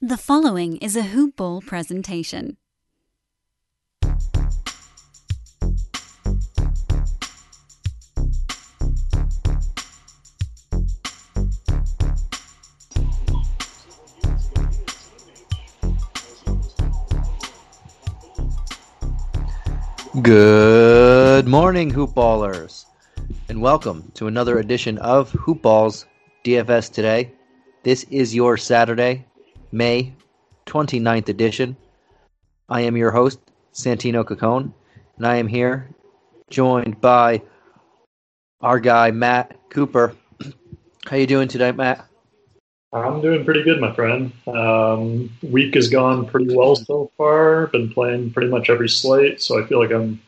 [0.00, 2.56] The following is a Hoop Ball presentation.
[20.22, 22.84] Good morning, hoopballers,
[23.48, 26.04] and welcome to another edition of Hoopballs
[26.44, 27.32] DFS Today.
[27.82, 29.24] This is your Saturday,
[29.70, 30.14] May
[30.66, 31.76] 29th edition.
[32.68, 33.40] I am your host,
[33.74, 34.72] Santino Cacone,
[35.16, 35.88] and I am here
[36.50, 37.42] joined by
[38.60, 40.14] our guy Matt Cooper.
[41.06, 42.06] How you doing today, Matt?
[42.92, 44.32] I'm doing pretty good, my friend.
[44.46, 47.66] Um, week has gone pretty well so far.
[47.66, 50.20] Been playing pretty much every slate, so I feel like I'm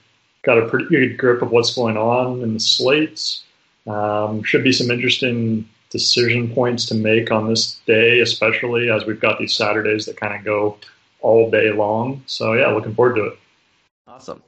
[0.42, 3.44] got a pretty good grip of what's going on in the slates.
[3.86, 9.20] Um, should be some interesting decision points to make on this day, especially as we've
[9.20, 10.78] got these Saturdays that kind of go
[11.20, 12.22] all day long.
[12.26, 13.38] So yeah, looking forward to it.
[14.06, 14.42] Awesome.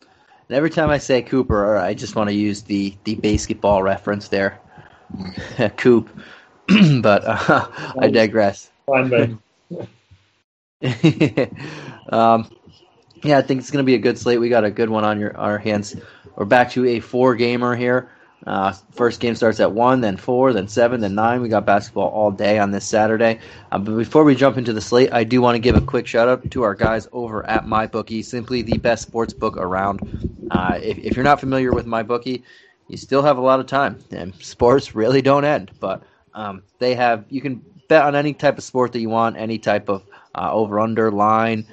[0.48, 4.28] And every time I say Cooper, I just want to use the the basketball reference
[4.28, 4.60] there,
[5.76, 6.08] Coop.
[7.00, 7.68] but uh,
[7.98, 8.70] I digress.
[8.86, 9.38] Fine,
[12.08, 12.50] um,
[13.22, 14.40] yeah, I think it's going to be a good slate.
[14.40, 15.94] We got a good one on your our hands.
[16.36, 18.10] We're back to a four gamer here.
[18.46, 21.42] Uh, first game starts at one, then four, then seven, then nine.
[21.42, 23.38] We got basketball all day on this Saturday.
[23.70, 26.06] Uh, but before we jump into the slate, I do want to give a quick
[26.06, 30.00] shout out to our guys over at MyBookie, simply the best sports book around.
[30.50, 32.42] Uh, if, if you're not familiar with MyBookie,
[32.88, 35.70] you still have a lot of time, and sports really don't end.
[35.80, 36.02] But
[36.34, 39.58] um, they have you can bet on any type of sport that you want, any
[39.58, 40.02] type of
[40.34, 41.66] uh, over under line,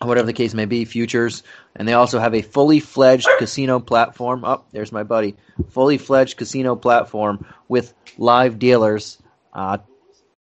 [0.00, 1.42] whatever the case may be, futures.
[1.74, 4.44] And they also have a fully fledged casino platform.
[4.44, 5.36] Oh, there's my buddy.
[5.70, 9.18] Fully fledged casino platform with live dealers
[9.52, 9.78] uh,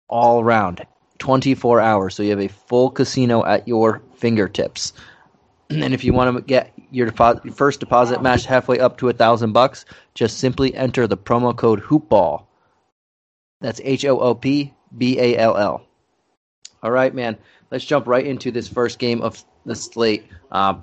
[0.07, 0.85] all around,
[1.19, 2.15] 24 hours.
[2.15, 4.93] So you have a full casino at your fingertips.
[5.71, 9.13] And if you want to get your deposit, first deposit matched halfway up to a
[9.13, 12.43] thousand bucks, just simply enter the promo code HoopBall.
[13.61, 15.85] That's H O O P B A L L.
[16.83, 17.37] All right, man.
[17.71, 20.25] Let's jump right into this first game of the slate.
[20.51, 20.75] Uh,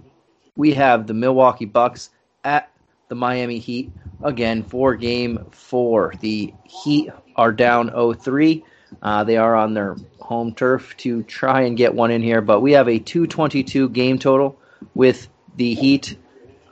[0.57, 2.09] we have the Milwaukee Bucks
[2.43, 2.71] at
[3.09, 6.15] the Miami Heat again for game four.
[6.21, 8.63] The Heat are down 0-3.
[9.03, 12.61] Uh, they are on their home turf to try and get one in here, but
[12.61, 14.59] we have a 222 game total
[14.95, 16.17] with the Heat.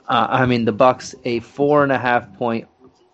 [0.07, 2.67] Uh, I mean the Bucks a four and a half point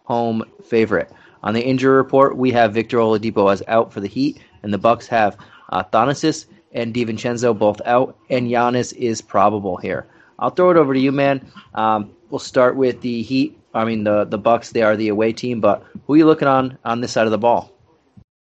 [0.05, 1.11] home favorite.
[1.43, 4.77] On the injury report, we have Victor Oladipo as out for the Heat, and the
[4.77, 5.37] Bucks have
[5.69, 10.05] uh, Thanasis and DiVincenzo both out, and Giannis is probable here.
[10.39, 11.45] I'll throw it over to you, man.
[11.75, 13.57] Um, we'll start with the Heat.
[13.73, 14.71] I mean the the Bucks.
[14.71, 17.31] They are the away team, but who are you looking on on this side of
[17.31, 17.71] the ball?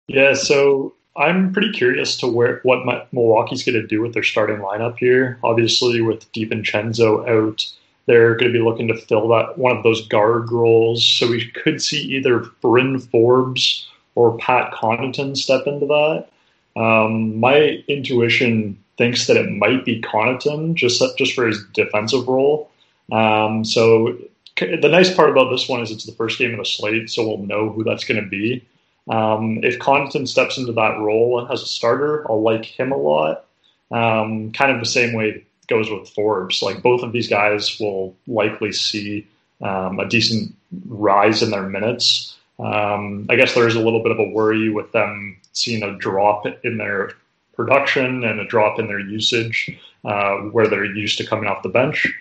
[0.09, 4.23] Yeah, so I'm pretty curious to where what my, Milwaukee's going to do with their
[4.23, 5.39] starting lineup here.
[5.43, 7.65] Obviously, with DiVincenzo out,
[8.07, 11.05] they're going to be looking to fill that one of those guard roles.
[11.05, 16.29] So we could see either Bryn Forbes or Pat Connaughton step into that.
[16.77, 22.71] Um, my intuition thinks that it might be Connaughton just just for his defensive role.
[23.11, 24.17] Um, so
[24.59, 27.27] the nice part about this one is it's the first game of the slate, so
[27.27, 28.65] we'll know who that's going to be.
[29.09, 33.45] Um, if Connaughton steps into that role as a starter, I'll like him a lot.
[33.91, 36.63] Um, kind of the same way goes with Forbes.
[36.63, 39.27] Like both of these guys will likely see
[39.61, 40.55] um, a decent
[40.87, 42.37] rise in their minutes.
[42.63, 45.97] Um, I guess there is a little bit of a worry with them seeing a
[45.99, 47.13] drop in their
[47.55, 51.69] production and a drop in their usage uh, where they're used to coming off the
[51.69, 52.13] bench.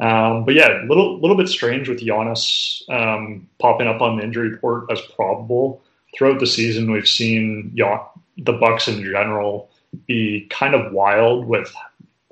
[0.00, 4.22] Um, but yeah, a little little bit strange with Giannis um, popping up on the
[4.22, 5.82] injury report as probable.
[6.16, 9.70] Throughout the season, we've seen the Bucks in general
[10.06, 11.74] be kind of wild with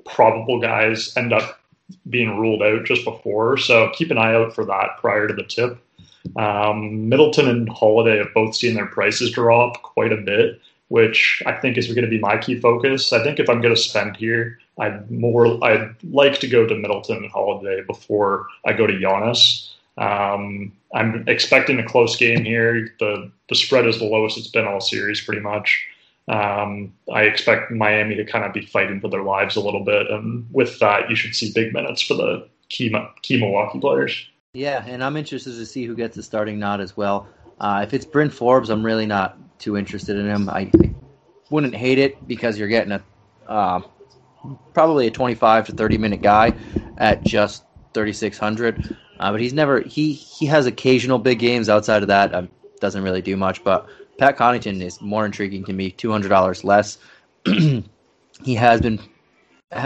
[0.05, 1.59] probable guys end up
[2.09, 3.57] being ruled out just before.
[3.57, 5.77] So keep an eye out for that prior to the tip.
[6.35, 11.53] Um, Middleton and Holiday have both seen their prices drop quite a bit, which I
[11.53, 13.13] think is going to be my key focus.
[13.13, 16.75] I think if I'm going to spend here, I'd more I'd like to go to
[16.75, 19.71] Middleton and Holiday before I go to Giannis.
[19.97, 22.95] Um, I'm expecting a close game here.
[22.99, 25.85] The the spread is the lowest it's been all series, pretty much.
[26.27, 30.09] Um, I expect Miami to kind of be fighting for their lives a little bit,
[30.11, 34.27] and with that, you should see big minutes for the key key Milwaukee players.
[34.57, 37.27] Yeah, and I'm interested to see who gets the starting nod as well.
[37.59, 40.49] Uh, if it's Bryn Forbes, I'm really not too interested in him.
[40.49, 40.95] I, I
[41.51, 43.03] wouldn't hate it because you're getting a
[43.47, 43.81] uh,
[44.73, 46.55] probably a 25 to 30 minute guy
[46.97, 48.97] at just 3600.
[49.19, 51.69] Uh, but he's never he he has occasional big games.
[51.69, 52.49] Outside of that, um,
[52.79, 53.63] doesn't really do much.
[53.63, 53.87] But
[54.17, 55.91] Pat Connaughton is more intriguing to me.
[55.91, 56.97] Two hundred dollars less.
[57.45, 58.99] he has been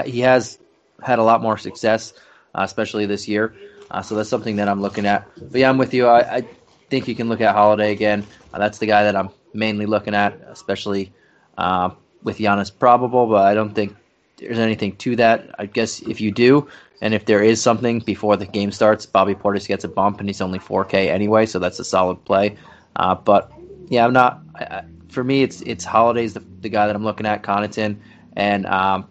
[0.06, 0.60] he has
[1.04, 2.14] had a lot more success,
[2.56, 3.54] uh, especially this year.
[3.92, 5.28] Uh, so that's something that I'm looking at.
[5.52, 6.08] But yeah, I'm with you.
[6.08, 6.48] I, I
[6.90, 8.26] think you can look at Holiday again.
[8.54, 11.12] Uh, that's the guy that I'm mainly looking at, especially
[11.58, 11.90] uh,
[12.24, 13.28] with Giannis probable.
[13.28, 13.96] But I don't think
[14.38, 15.54] there's anything to that.
[15.60, 16.68] I guess if you do,
[17.02, 20.30] and if there is something before the game starts, Bobby Portis gets a bump, and
[20.30, 22.56] he's only 4K anyway, so that's a solid play.
[22.96, 23.52] Uh, but
[23.90, 24.42] yeah, I'm not.
[24.56, 27.98] I, for me, it's it's Holiday's the, the guy that I'm looking at, Connaughton,
[28.38, 29.10] and um,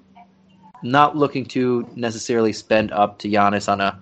[0.82, 4.00] not looking to necessarily spend up to Giannis on a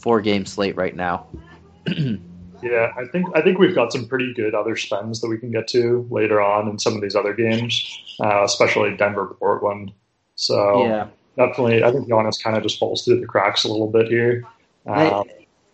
[0.00, 1.26] four game slate right now.
[1.86, 5.50] yeah, I think I think we've got some pretty good other spends that we can
[5.50, 9.92] get to later on in some of these other games, uh, especially Denver Portland.
[10.34, 11.06] So yeah.
[11.36, 14.44] definitely, I think Giannis kind of just falls through the cracks a little bit here.
[14.86, 15.24] Um, I,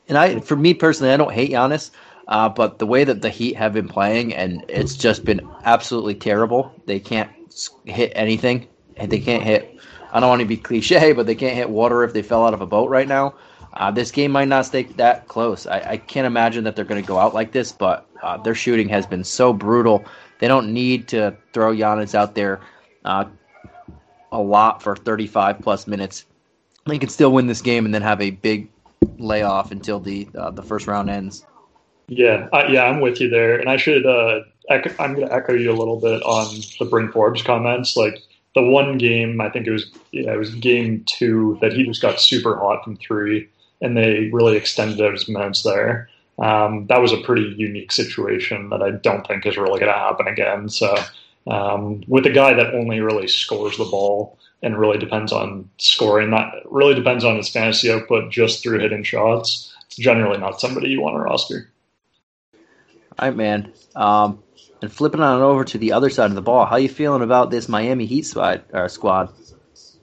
[0.08, 1.90] and I, for me personally, I don't hate Giannis.
[2.28, 6.14] Uh, but the way that the Heat have been playing, and it's just been absolutely
[6.14, 6.74] terrible.
[6.86, 7.30] They can't
[7.84, 8.66] hit anything.
[8.96, 9.78] and They can't hit.
[10.12, 12.54] I don't want to be cliche, but they can't hit water if they fell out
[12.54, 13.34] of a boat right now.
[13.76, 15.66] Uh, this game might not stay that close.
[15.66, 18.54] I, I can't imagine that they're going to go out like this, but uh, their
[18.54, 20.04] shooting has been so brutal.
[20.38, 22.60] They don't need to throw Giannis out there
[23.04, 23.26] uh,
[24.32, 26.24] a lot for 35 plus minutes.
[26.86, 28.68] They can still win this game and then have a big
[29.18, 31.44] layoff until the uh, the first round ends.
[32.08, 34.06] Yeah, yeah, I'm with you there, and I should.
[34.06, 34.40] Uh,
[34.70, 37.96] I'm going to echo you a little bit on the Bryn Forbes comments.
[37.96, 38.22] Like
[38.54, 42.02] the one game, I think it was yeah, it was game two that he just
[42.02, 43.48] got super hot from three,
[43.80, 46.08] and they really extended out his minutes there.
[46.38, 49.98] Um, that was a pretty unique situation that I don't think is really going to
[49.98, 50.68] happen again.
[50.68, 50.94] So
[51.46, 56.30] um, with a guy that only really scores the ball and really depends on scoring,
[56.30, 59.74] that really depends on his fantasy output just through hitting shots.
[59.86, 61.70] It's generally not somebody you want to roster.
[63.18, 63.72] All right, man.
[63.94, 64.42] Um,
[64.82, 67.50] and flipping on over to the other side of the ball, how you feeling about
[67.50, 68.62] this Miami Heat squad?
[68.72, 69.32] Or squad?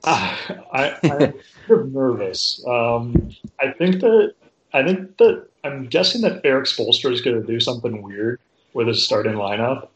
[0.05, 1.33] I,
[1.69, 2.63] I'm nervous.
[2.67, 4.33] Um, I think that
[4.73, 8.39] I think that I'm guessing that Erik Spoelstra is going to do something weird
[8.73, 9.87] with his starting lineup.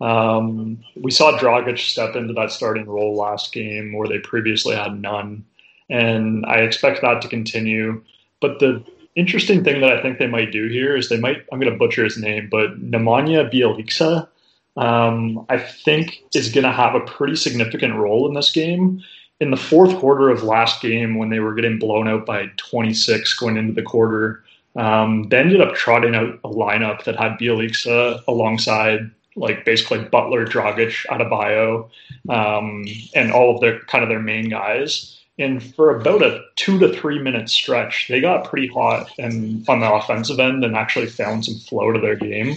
[0.00, 5.00] Um, we saw Dragic step into that starting role last game where they previously had
[5.00, 5.44] none,
[5.90, 8.04] and I expect that to continue.
[8.40, 8.84] But the
[9.16, 11.78] interesting thing that I think they might do here is they might, I'm going to
[11.78, 14.28] butcher his name, but Nemanja Bjelica,
[14.76, 19.02] um, I think is going to have a pretty significant role in this game.
[19.40, 23.34] In the fourth quarter of last game, when they were getting blown out by 26
[23.34, 24.42] going into the quarter,
[24.76, 30.46] um, they ended up trotting out a lineup that had Bjelica alongside like basically Butler,
[30.46, 31.88] Dragic, Adebayo,
[32.30, 32.84] um,
[33.14, 35.18] and all of their kind of their main guys.
[35.38, 39.80] And for about a two to three minute stretch, they got pretty hot and on
[39.80, 42.52] the offensive end and actually found some flow to their game.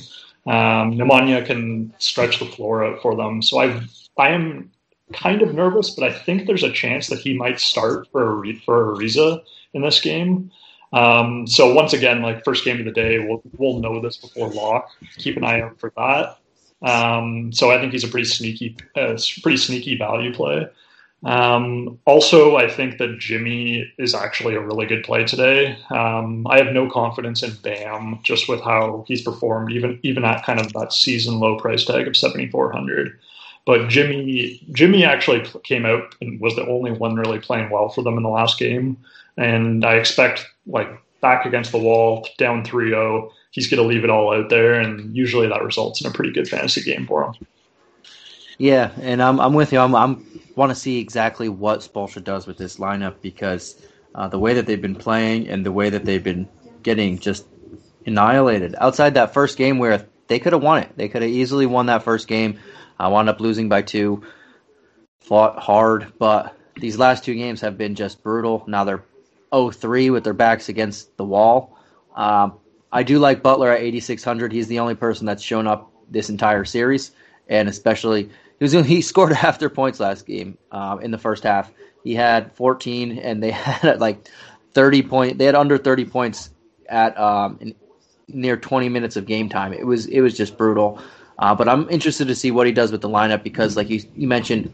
[0.48, 3.42] Um, Nemanja can stretch the floor out for them.
[3.42, 3.82] So I
[4.18, 4.72] I am
[5.14, 8.96] kind of nervous, but I think there's a chance that he might start for for
[8.96, 9.42] Ariza
[9.74, 10.52] in this game.
[10.92, 14.50] Um, so once again, like first game of the day, we'll we'll know this before
[14.50, 14.90] lock.
[15.18, 16.38] Keep an eye out for that.
[16.82, 20.68] Um, so I think he's a pretty sneaky, uh, pretty sneaky value play.
[21.26, 25.78] Um, also, I think that Jimmy is actually a really good play today.
[25.92, 30.46] Um, I have no confidence in Bam just with how he's performed, even even at
[30.46, 33.20] kind of that season low price tag of seventy four hundred.
[33.66, 38.04] But Jimmy Jimmy actually came out and was the only one really playing well for
[38.04, 38.98] them in the last game,
[39.38, 40.90] and I expect like
[41.22, 45.16] back against the wall, down 3-0, he's going to leave it all out there, and
[45.16, 47.34] usually that results in a pretty good fantasy game for him.
[48.58, 49.80] Yeah, and I'm I'm with you.
[49.80, 53.82] I'm, I'm want to see exactly what Spoelstra does with this lineup because
[54.14, 56.48] uh, the way that they've been playing and the way that they've been
[56.84, 57.46] getting just
[58.06, 58.76] annihilated.
[58.78, 61.86] Outside that first game where they could have won it, they could have easily won
[61.86, 62.60] that first game.
[63.00, 64.24] I wound up losing by two.
[65.22, 68.64] Fought hard, but these last two games have been just brutal.
[68.68, 69.04] Now they're
[69.52, 71.78] 0-3 with their backs against the wall.
[72.16, 72.60] Um,
[72.92, 74.52] I do like Butler at 8600.
[74.52, 77.12] He's the only person that's shown up this entire series,
[77.48, 81.44] and especially he was he scored half their points last game um, in the first
[81.44, 81.72] half.
[82.04, 84.28] He had 14, and they had like
[84.74, 85.38] 30 point.
[85.38, 86.50] They had under 30 points
[86.88, 87.74] at um,
[88.28, 89.74] near 20 minutes of game time.
[89.74, 91.02] It was it was just brutal.
[91.40, 94.02] Uh, but I'm interested to see what he does with the lineup because, like you,
[94.16, 94.72] you mentioned,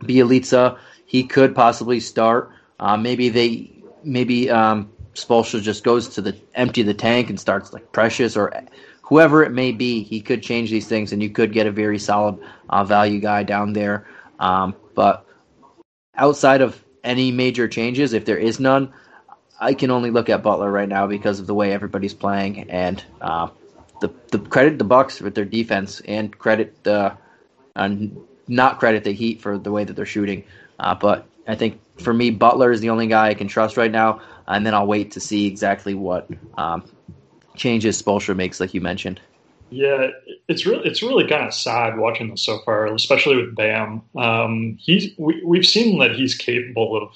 [0.00, 2.50] Bjelica, he could possibly start.
[2.78, 3.70] Uh, maybe they
[4.04, 8.52] maybe um, just goes to the empty the tank and starts like Precious or
[9.02, 11.98] whoever it may be, he could change these things, and you could get a very
[11.98, 12.38] solid
[12.70, 14.06] uh, value guy down there.
[14.38, 15.26] Um, but
[16.14, 18.92] outside of any major changes, if there is none,
[19.60, 23.04] I can only look at Butler right now because of the way everybody's playing and
[23.20, 23.48] uh,
[24.02, 27.16] the the credit the Bucks with their defense and credit the
[27.74, 27.96] uh,
[28.48, 30.44] not credit the Heat for the way that they're shooting.
[30.78, 33.90] Uh, but I think for me, Butler is the only guy I can trust right
[33.90, 36.28] now, and then I'll wait to see exactly what
[36.58, 36.84] um,
[37.56, 39.20] changes Spoelstra makes, like you mentioned.
[39.70, 40.08] Yeah,
[40.48, 44.02] it's really it's really kind of sad watching this so far, especially with Bam.
[44.16, 47.08] Um, he's we, we've seen that he's capable of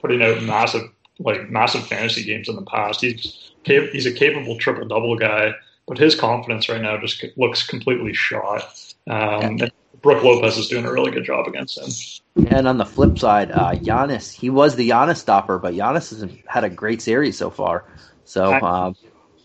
[0.00, 0.82] putting out massive
[1.18, 3.00] like massive fantasy games in the past.
[3.00, 5.54] He's he's a capable triple double guy,
[5.86, 8.62] but his confidence right now just looks completely shot.
[9.08, 9.68] Um, yeah.
[10.04, 12.46] Brook Lopez is doing a really good job against him.
[12.48, 16.30] And on the flip side, uh, Giannis, he was the Giannis stopper, but Giannis has
[16.46, 17.86] had a great series so far.
[18.24, 18.96] So, um,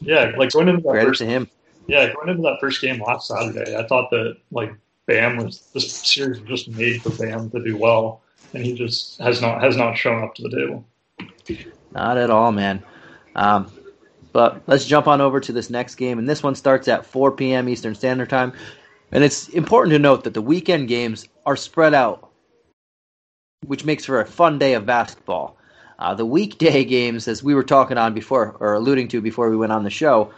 [0.01, 1.47] yeah, like going into that first, to him.
[1.87, 4.73] Yeah, going into that first game last Saturday, I thought that like
[5.05, 8.21] Bam was this series was just made for Bam to do well,
[8.53, 10.85] and he just has not has not shown up to the table.
[11.93, 12.83] Not at all, man.
[13.35, 13.71] Um,
[14.31, 17.31] but let's jump on over to this next game, and this one starts at 4
[17.33, 17.69] p.m.
[17.69, 18.53] Eastern Standard Time.
[19.11, 22.29] And it's important to note that the weekend games are spread out,
[23.65, 25.57] which makes for a fun day of basketball.
[25.97, 29.57] Uh, the weekday games, as we were talking on before, or alluding to before we
[29.57, 30.31] went on the show,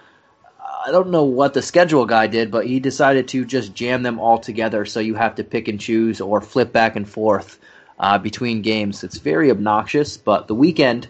[0.84, 4.20] I don't know what the schedule guy did, but he decided to just jam them
[4.20, 7.60] all together so you have to pick and choose or flip back and forth
[8.00, 9.04] uh, between games.
[9.04, 11.08] It's very obnoxious, but the weekend,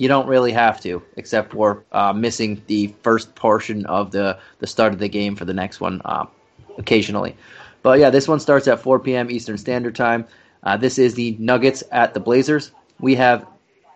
[0.00, 4.66] you don't really have to, except for uh, missing the first portion of the, the
[4.66, 6.00] start of the game for the next one.
[6.04, 6.26] Uh,
[6.80, 7.36] occasionally.
[7.82, 9.30] But yeah, this one starts at 4 p.m.
[9.30, 10.26] Eastern Standard Time.
[10.62, 12.72] Uh, this is the Nuggets at the Blazers.
[12.98, 13.46] We have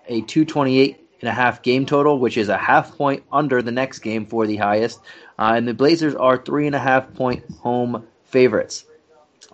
[0.06, 3.98] a 228 and a half game total, which is a half point under the next
[3.98, 5.00] game for the highest.
[5.38, 8.84] Uh, and the Blazers are three and a half point home favorites.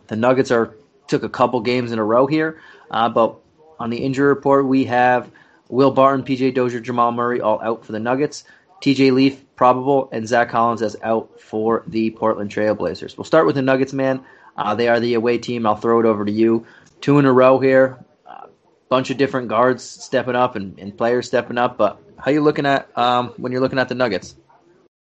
[0.08, 0.76] The Nuggets are
[1.08, 2.60] took a couple games in a row here,
[2.92, 3.36] uh, but
[3.80, 5.28] on the injury report we have
[5.70, 8.44] Will Barton, PJ Dozier, Jamal Murray all out for the Nuggets.
[8.80, 13.16] TJ Leaf probable, and Zach Collins as out for the Portland Trailblazers.
[13.16, 14.24] We'll start with the Nuggets, man.
[14.56, 15.66] Uh, they are the away team.
[15.66, 16.66] I'll throw it over to you.
[17.00, 18.02] Two in a row here.
[18.26, 18.46] A uh,
[18.88, 21.76] bunch of different guards stepping up and, and, players stepping up.
[21.76, 24.34] But how you looking at um, when you're looking at the Nuggets?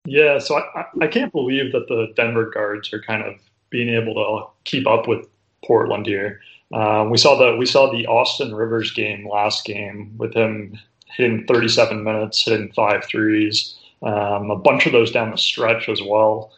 [0.04, 3.34] Yeah, so I, I can't believe that the Denver guards are kind of
[3.70, 5.28] being able to keep up with
[5.64, 6.40] Portland here.
[6.72, 11.46] Um, we saw the we saw the Austin Rivers game last game with him hitting
[11.46, 16.52] 37 minutes, hitting five threes, um, a bunch of those down the stretch as well.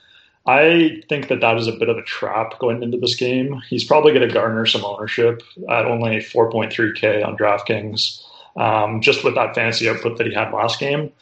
[0.47, 3.61] I think that that is a bit of a trap going into this game.
[3.69, 8.23] He's probably going to garner some ownership at only 4.3K on DraftKings,
[8.57, 11.13] um, just with that fancy output that he had last game.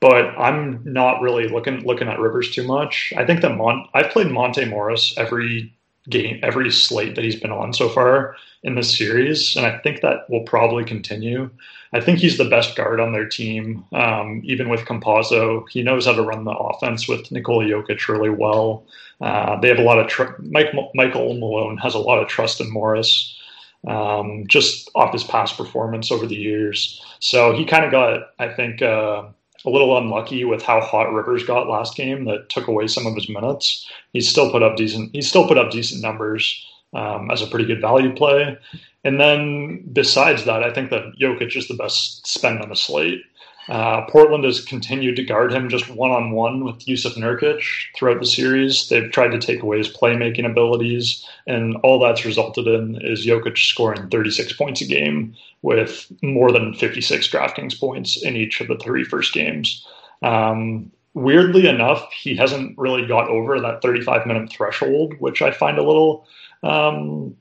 [0.00, 3.14] But I'm not really looking looking at Rivers too much.
[3.16, 5.72] I think that Mon- I've played Monte Morris every
[6.08, 10.00] game, every slate that he's been on so far in this series, and I think
[10.00, 11.50] that will probably continue.
[11.92, 15.64] I think he's the best guard on their team, um, even with Campazzo.
[15.70, 18.84] He knows how to run the offense with Nikola Jokic really well.
[19.20, 22.60] Uh, they have a lot of tr- Mike, Michael Malone has a lot of trust
[22.60, 23.38] in Morris,
[23.86, 27.04] um, just off his past performance over the years.
[27.20, 28.82] So he kind of got, I think.
[28.82, 29.28] Uh,
[29.64, 33.14] a little unlucky with how hot Rivers got last game that took away some of
[33.14, 33.88] his minutes.
[34.12, 35.10] He's still put up decent.
[35.14, 38.56] He's still put up decent numbers um, as a pretty good value play.
[39.04, 43.22] And then besides that, I think that Jokic is the best spend on the slate.
[43.68, 47.62] Uh, Portland has continued to guard him just one on one with Jusuf Nurkic
[47.96, 48.88] throughout the series.
[48.88, 53.56] They've tried to take away his playmaking abilities, and all that's resulted in is Jokic
[53.58, 58.76] scoring 36 points a game with more than 56 DraftKings points in each of the
[58.76, 59.86] three first games.
[60.22, 65.78] Um, weirdly enough, he hasn't really got over that 35 minute threshold, which I find
[65.78, 66.26] a little
[66.62, 67.34] um,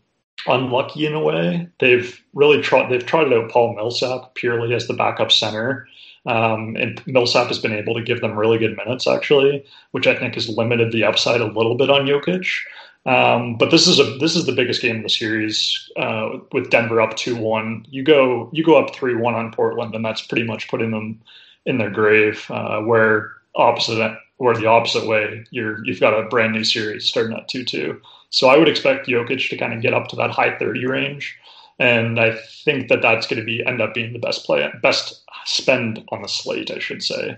[0.47, 1.67] unlucky in a way.
[1.79, 2.89] They've really tried.
[2.89, 5.87] They've tried out Paul Millsap purely as the backup center,
[6.25, 10.17] um, and Millsap has been able to give them really good minutes actually, which I
[10.17, 12.47] think has limited the upside a little bit on Jokic.
[13.05, 16.69] Um, but this is a this is the biggest game of the series uh, with
[16.69, 17.85] Denver up two one.
[17.89, 21.19] You go you go up three one on Portland, and that's pretty much putting them
[21.65, 22.45] in their grave.
[22.49, 27.35] Uh, where opposite where the opposite way, you're you've got a brand new series starting
[27.35, 28.01] at two two.
[28.29, 31.37] So I would expect Jokic to kind of get up to that high 30 range.
[31.77, 35.22] And I think that that's going to be end up being the best play, best
[35.45, 37.37] spend on the slate, I should say.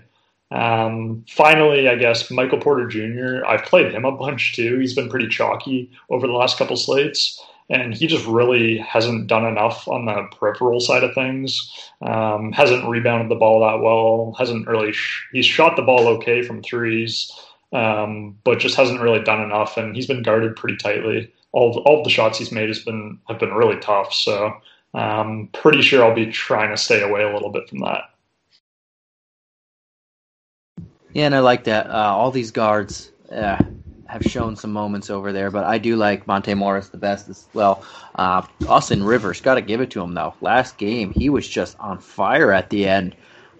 [0.50, 3.44] Um, finally, I guess Michael Porter Jr.
[3.46, 4.78] I've played him a bunch too.
[4.78, 9.44] He's been pretty chalky over the last couple slates, and he just really hasn't done
[9.44, 11.90] enough on the peripheral side of things.
[12.00, 14.36] Um, hasn't rebounded the ball that well.
[14.38, 14.92] Hasn't really.
[14.92, 17.32] Sh- he's shot the ball okay from threes
[17.72, 19.76] um, but just hasn't really done enough.
[19.76, 21.32] And he's been guarded pretty tightly.
[21.52, 24.12] All all the shots he's made has been have been really tough.
[24.12, 24.54] So
[24.96, 28.10] um, pretty sure I'll be trying to stay away a little bit from that.
[31.12, 31.88] Yeah, and I like that.
[31.88, 33.62] Uh, all these guards, uh,
[34.08, 37.46] have shown some moments over there, but I do like Monte Morris the best as
[37.54, 37.84] well.
[38.14, 40.34] Uh, Austin Rivers, got to give it to him though.
[40.40, 43.16] Last game, he was just on fire at the end.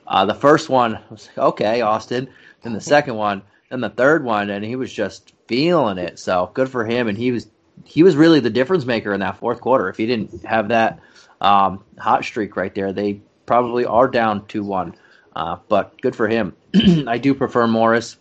[0.07, 2.28] Uh, the first one was okay, Austin.
[2.62, 6.19] Then the second one, then the third one, and he was just feeling it.
[6.19, 7.49] So good for him, and he was
[7.85, 9.88] he was really the difference maker in that fourth quarter.
[9.88, 11.00] If he didn't have that
[11.40, 14.95] um, hot streak right there, they probably are down two one.
[15.35, 16.57] Uh, but good for him.
[17.07, 18.16] I do prefer Morris.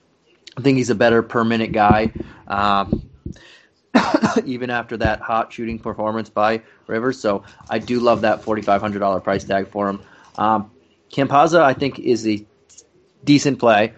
[0.58, 2.12] I think he's a better per minute guy.
[2.48, 3.10] Um,
[4.46, 7.20] even after that hot shooting performance by Rivers.
[7.20, 10.02] So I do love that $4,500 price tag for him.
[10.38, 10.72] Um,
[11.12, 12.46] Campazzo, I think, is a
[13.24, 13.94] decent play.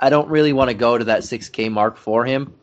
[0.00, 2.54] I don't really want to go to that 6K mark for him.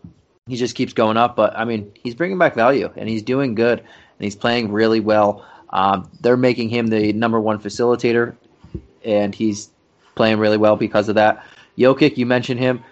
[0.48, 3.54] He just keeps going up, but I mean, he's bringing back value and he's doing
[3.54, 3.88] good and
[4.20, 5.46] he's playing really well.
[5.70, 8.36] Um, they're making him the number one facilitator,
[9.04, 9.70] and he's
[10.16, 11.46] playing really well because of that.
[11.78, 12.84] Jokic, you mentioned him.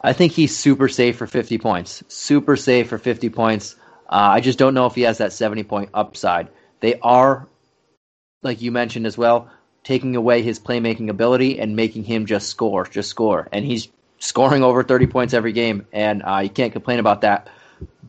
[0.00, 2.04] I think he's super safe for 50 points.
[2.08, 3.76] Super safe for 50 points.
[4.08, 6.48] Uh, I just don't know if he has that 70 point upside.
[6.80, 7.48] They are,
[8.42, 9.50] like you mentioned as well,
[9.82, 13.48] taking away his playmaking ability and making him just score, just score.
[13.50, 17.48] And he's scoring over 30 points every game, and uh, you can't complain about that.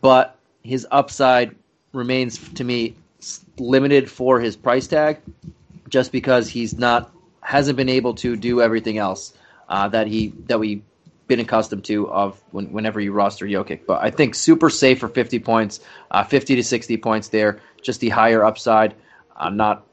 [0.02, 1.56] But his upside
[1.94, 2.96] remains, to me,
[3.58, 5.20] limited for his price tag,
[5.90, 9.34] just because he's not hasn't been able to do everything else
[9.70, 10.82] uh, that he that we
[11.28, 13.86] been accustomed to of when, whenever you roster Jokic.
[13.86, 15.80] But I think super safe for 50 points,
[16.12, 17.62] uh, 50 to 60 points there.
[17.82, 18.96] Just the higher upside.
[19.36, 19.86] I'm not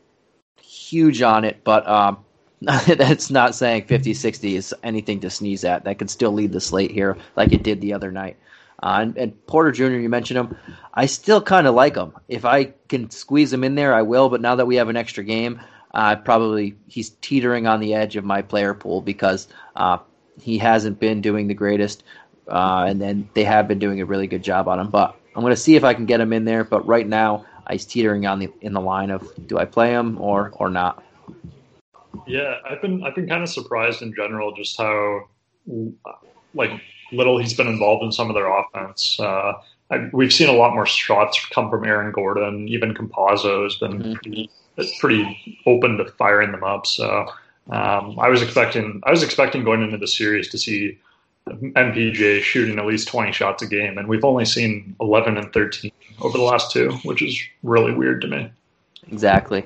[0.60, 2.24] huge on it, but um,
[2.60, 5.84] that's not saying 50 60 is anything to sneeze at.
[5.84, 8.36] That could still lead the slate here, like it did the other night.
[8.82, 10.56] Uh, and, and, Porter Jr., you mentioned him.
[10.92, 12.12] I still kind of like him.
[12.28, 14.28] If I can squeeze him in there, I will.
[14.28, 15.60] But now that we have an extra game,
[15.94, 19.46] uh, probably he's teetering on the edge of my player pool because
[19.76, 19.98] uh,
[20.40, 22.02] he hasn't been doing the greatest,
[22.48, 24.90] uh, and then they have been doing a really good job on him.
[24.90, 26.64] But I'm going to see if I can get him in there.
[26.64, 30.20] But right now, he's teetering on the in the line of do I play him
[30.20, 31.04] or or not.
[32.26, 35.28] Yeah, I've been I've been kind of surprised in general just how
[36.54, 36.70] like
[37.12, 39.18] little he's been involved in some of their offense.
[39.20, 39.54] Uh,
[39.90, 42.68] I, we've seen a lot more shots come from Aaron Gordon.
[42.68, 44.12] Even Campazzo has been mm-hmm.
[44.14, 44.50] pretty,
[45.00, 46.86] pretty open to firing them up.
[46.86, 47.26] So
[47.70, 50.98] um, I was expecting I was expecting going into the series to see
[51.48, 55.90] MPJ shooting at least 20 shots a game, and we've only seen 11 and 13
[56.20, 58.50] over the last two, which is really weird to me.
[59.10, 59.64] Exactly.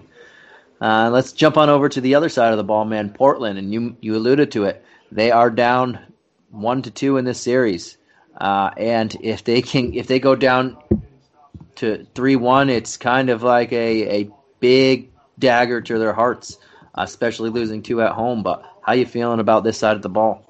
[0.80, 3.10] Uh, let's jump on over to the other side of the ball, man.
[3.10, 4.84] Portland, and you you alluded to it.
[5.12, 5.98] They are down
[6.50, 7.96] one to two in this series,
[8.38, 10.76] uh, and if they can if they go down
[11.76, 14.30] to three one, it's kind of like a a
[14.60, 16.58] big dagger to their hearts
[16.96, 18.42] especially losing two at home.
[18.42, 20.42] But how you feeling about this side of the ball?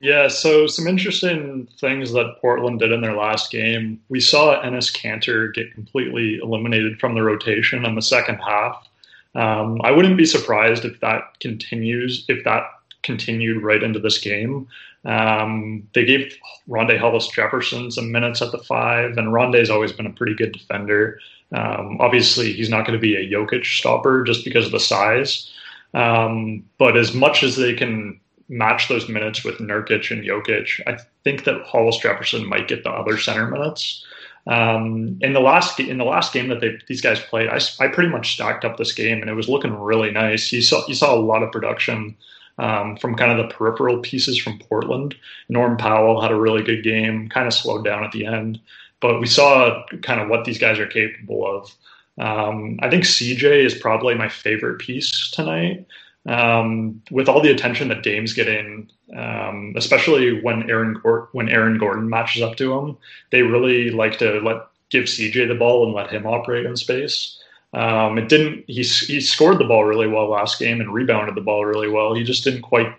[0.00, 4.00] Yeah, so some interesting things that Portland did in their last game.
[4.08, 8.88] We saw Enes Kanter get completely eliminated from the rotation in the second half.
[9.34, 12.64] Um, I wouldn't be surprised if that continues, if that
[13.02, 14.68] continued right into this game.
[15.04, 16.36] Um, they gave
[16.68, 20.52] Rondae Hollis Jefferson some minutes at the five, and Rondae's always been a pretty good
[20.52, 21.18] defender.
[21.52, 25.50] Um, obviously, he's not going to be a Jokic stopper just because of the size.
[25.94, 30.98] Um, but as much as they can match those minutes with Nurkic and Jokic, I
[31.24, 34.04] think that Hollis Jefferson might get the other center minutes.
[34.46, 37.88] Um, in the last in the last game that they, these guys played, I, I
[37.88, 40.50] pretty much stacked up this game and it was looking really nice.
[40.50, 42.16] You saw you saw a lot of production
[42.60, 45.14] um, from kind of the peripheral pieces from Portland.
[45.48, 48.60] Norm Powell had a really good game, kind of slowed down at the end
[49.00, 51.74] but we saw kind of what these guys are capable of.
[52.18, 55.86] Um, I think CJ is probably my favorite piece tonight.
[56.26, 60.96] Um, with all the attention that Dame's getting, um, especially when Aaron
[61.32, 62.98] when Aaron Gordon matches up to him,
[63.30, 67.39] they really like to let give CJ the ball and let him operate in space.
[67.72, 68.64] Um, it didn't.
[68.66, 72.14] He he scored the ball really well last game and rebounded the ball really well.
[72.14, 72.92] He just didn't quite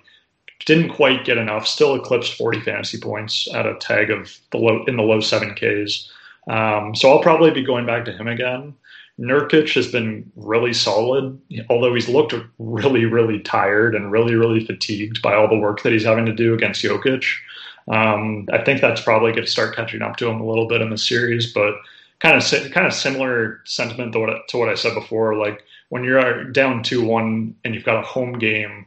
[0.66, 1.68] didn't quite get enough.
[1.68, 5.56] Still eclipsed 40 fantasy points at a tag of the low in the low seven
[5.56, 6.10] Ks.
[6.48, 8.74] Um, so I'll probably be going back to him again.
[9.20, 15.22] Nurkic has been really solid, although he's looked really, really tired and really, really fatigued
[15.22, 17.26] by all the work that he's having to do against Jokic.
[17.88, 20.82] Um, I think that's probably going to start catching up to him a little bit
[20.82, 21.76] in the series, but
[22.22, 25.36] kind of kind of similar sentiment to what to what I said before.
[25.36, 28.86] Like when you're down two one and you've got a home game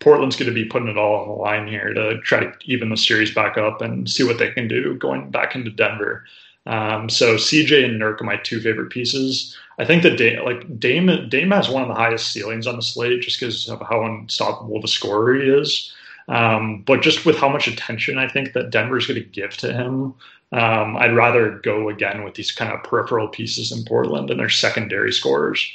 [0.00, 2.88] Portland's going to be putting it all on the line here to try to even
[2.90, 6.24] the series back up and see what they can do going back into Denver.
[6.66, 9.56] Um, so CJ and Nurk are my two favorite pieces.
[9.78, 12.82] I think that Dame, like Dame, Dame has one of the highest ceilings on the
[12.82, 15.92] slate just because of how unstoppable the scorer he is.
[16.28, 19.72] Um, but just with how much attention I think that Denver's going to give to
[19.72, 20.14] him,
[20.52, 24.48] um, I'd rather go again with these kind of peripheral pieces in Portland and their
[24.48, 25.70] secondary scorers.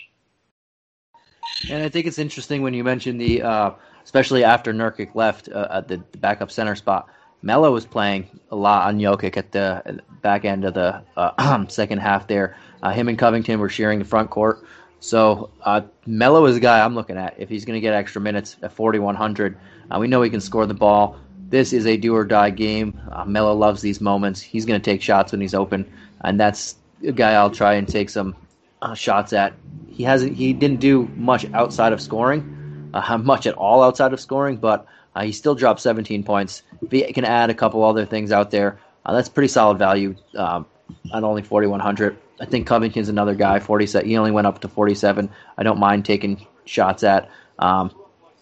[1.70, 3.72] And I think it's interesting when you mentioned the, uh,
[4.04, 7.08] especially after Nurkic left uh, at the backup center spot.
[7.44, 12.00] Melo was playing a lot on Jokic at the back end of the uh, second
[12.00, 12.56] half there.
[12.82, 14.64] Uh, him and Covington were sharing the front court.
[15.02, 17.36] So uh, Melo is a guy I'm looking at.
[17.38, 19.58] If he's going to get extra minutes at 4,100,
[19.92, 21.20] uh, we know he can score the ball.
[21.54, 23.00] This is a do or die game.
[23.12, 24.42] Uh, Melo loves these moments.
[24.42, 25.86] He's going to take shots when he's open,
[26.22, 28.36] and that's a guy I'll try and take some
[28.82, 29.54] uh, shots at.
[29.88, 30.36] He hasn't.
[30.36, 34.88] He didn't do much outside of scoring, uh, much at all outside of scoring, but
[35.16, 36.64] uh, he still dropped 17 points.
[36.82, 40.16] If he can add a couple other things out there, uh, that's pretty solid value
[40.36, 40.66] um,
[41.14, 42.18] at only 4,100.
[42.42, 43.60] I think Covington's another guy.
[43.60, 44.10] 47.
[44.10, 45.30] He only went up to 47.
[45.56, 47.30] I don't mind taking shots at.
[47.60, 47.92] Um,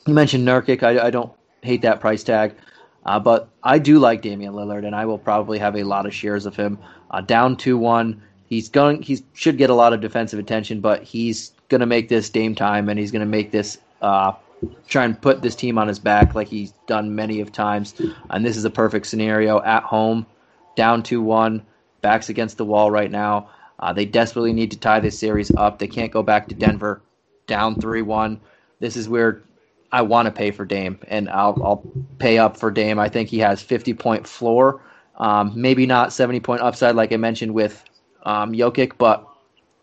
[0.08, 0.82] you mentioned Nurkic.
[0.82, 2.56] I, I, don't hate that price tag,
[3.05, 6.13] uh, but I do like Damian Lillard, and I will probably have a lot of
[6.13, 6.79] shares of him.
[7.09, 8.21] Uh, down two one.
[8.45, 9.01] He's going.
[9.01, 12.53] He should get a lot of defensive attention, but he's going to make this Dame
[12.53, 14.33] time, and he's going to make this uh,
[14.87, 17.99] try and put this team on his back like he's done many of times.
[18.29, 20.25] And this is a perfect scenario at home,
[20.75, 21.65] down 2 1,
[22.01, 23.49] backs against the wall right now.
[23.79, 25.79] Uh, they desperately need to tie this series up.
[25.79, 27.01] They can't go back to Denver
[27.47, 28.39] down 3 1.
[28.79, 29.43] This is where
[29.91, 32.99] I want to pay for Dame, and I'll, I'll pay up for Dame.
[32.99, 34.82] I think he has 50 point floor,
[35.17, 37.84] um, maybe not 70 point upside like I mentioned with
[38.23, 39.27] um, Jokic, but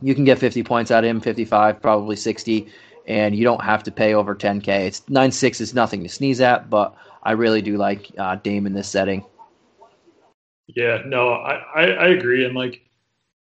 [0.00, 2.68] you can get 50 points out of him, 55, probably 60
[3.08, 4.68] and you don't have to pay over 10k.
[4.68, 8.66] It's nine six is nothing to sneeze at, but I really do like uh, Dame
[8.66, 9.24] in this setting.
[10.66, 12.82] Yeah, no, I, I, I agree, and like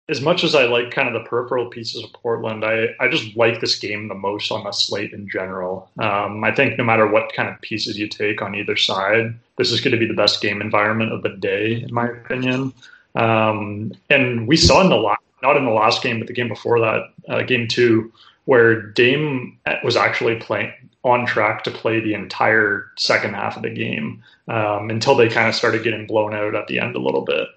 [0.10, 3.36] as much as I like kind of the peripheral pieces of Portland, I, I just
[3.36, 5.89] like this game the most on the slate in general.
[6.00, 9.72] Um, I think no matter what kind of pieces you take on either side, this
[9.72, 12.74] is going to be the best game environment of the day, in my opinion.
[13.15, 16.48] Um, and we saw in the last, not in the last game, but the game
[16.48, 18.12] before that, uh, game two,
[18.46, 20.72] where Dame was actually playing
[21.04, 25.48] on track to play the entire second half of the game um, until they kind
[25.48, 27.48] of started getting blown out at the end a little bit.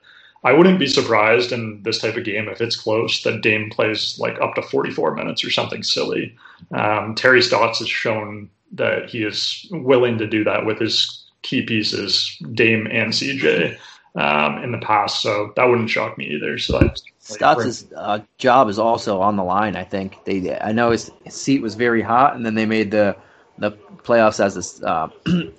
[0.42, 4.18] I wouldn't be surprised in this type of game if it's close that Dame plays
[4.18, 6.34] like up to 44 minutes or something silly.
[6.72, 11.62] Um, Terry Stotts has shown that he is willing to do that with his key
[11.62, 13.76] pieces, Dame and CJ
[14.14, 16.58] um, in the past, so that wouldn't shock me either.
[16.58, 19.76] So that's Stotts' uh, job is also on the line.
[19.76, 20.58] I think they.
[20.58, 23.16] I know his, seat was very hot, and then they made the
[23.58, 23.72] the
[24.02, 24.82] playoffs as this.
[24.82, 25.08] Uh,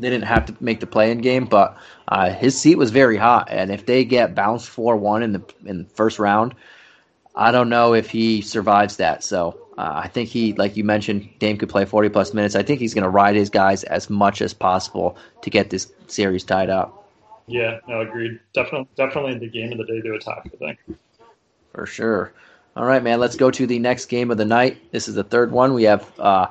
[0.00, 1.76] they didn't have to make the play-in game, but
[2.08, 3.48] uh, his seat was very hot.
[3.50, 6.54] And if they get bounced four one in the in the first round,
[7.34, 9.22] I don't know if he survives that.
[9.24, 12.56] So uh, I think he, like you mentioned, Dame could play forty plus minutes.
[12.56, 15.92] I think he's going to ride his guys as much as possible to get this
[16.06, 17.08] series tied up.
[17.46, 18.38] Yeah, no, agreed.
[18.52, 20.50] Definitely, definitely the game of the day to attack.
[20.52, 20.78] I think.
[21.72, 22.32] For sure.
[22.76, 23.18] All right, man.
[23.18, 24.92] Let's go to the next game of the night.
[24.92, 25.74] This is the third one.
[25.74, 26.48] We have uh,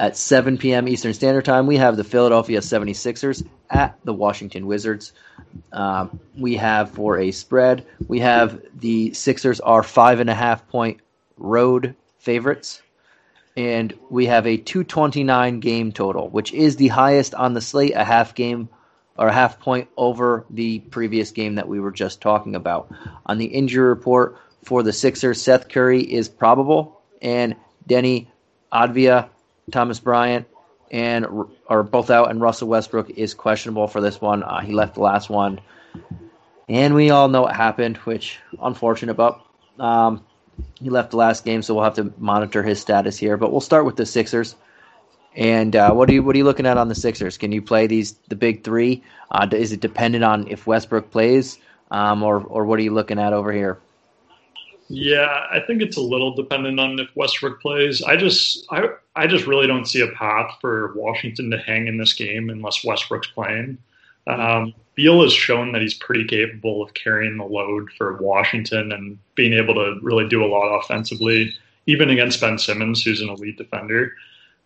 [0.00, 0.88] at 7 p.m.
[0.88, 1.66] Eastern Standard Time.
[1.66, 5.12] We have the Philadelphia 76ers at the Washington Wizards.
[5.72, 7.86] Um, we have for a spread.
[8.08, 11.00] We have the Sixers are five and a half point
[11.36, 12.82] road favorites
[13.56, 18.04] and we have a 229 game total, which is the highest on the slate, a
[18.04, 18.68] half game
[19.18, 22.90] or a half point over the previous game that we were just talking about.
[23.26, 27.54] On the injury report for the Sixers, Seth Curry is probable, and
[27.86, 28.28] Deni
[28.72, 29.28] Avdija,
[29.70, 30.46] Thomas Bryant,
[30.90, 31.26] and
[31.68, 34.42] are both out, and Russell Westbrook is questionable for this one.
[34.42, 35.60] Uh, he left the last one,
[36.68, 39.40] and we all know what happened, which unfortunate, but
[39.78, 40.24] um,
[40.80, 43.36] he left the last game, so we'll have to monitor his status here.
[43.36, 44.56] But we'll start with the Sixers.
[45.36, 47.38] And uh, what are you what are you looking at on the Sixers?
[47.38, 49.02] Can you play these the big three?
[49.30, 51.58] Uh, is it dependent on if Westbrook plays,
[51.92, 53.78] um, or or what are you looking at over here?
[54.92, 58.02] Yeah, I think it's a little dependent on if Westbrook plays.
[58.02, 61.96] I just I I just really don't see a path for Washington to hang in
[61.96, 63.78] this game unless Westbrook's playing.
[64.26, 69.16] Um, Beal has shown that he's pretty capable of carrying the load for Washington and
[69.36, 71.54] being able to really do a lot offensively,
[71.86, 74.12] even against Ben Simmons, who's an elite defender.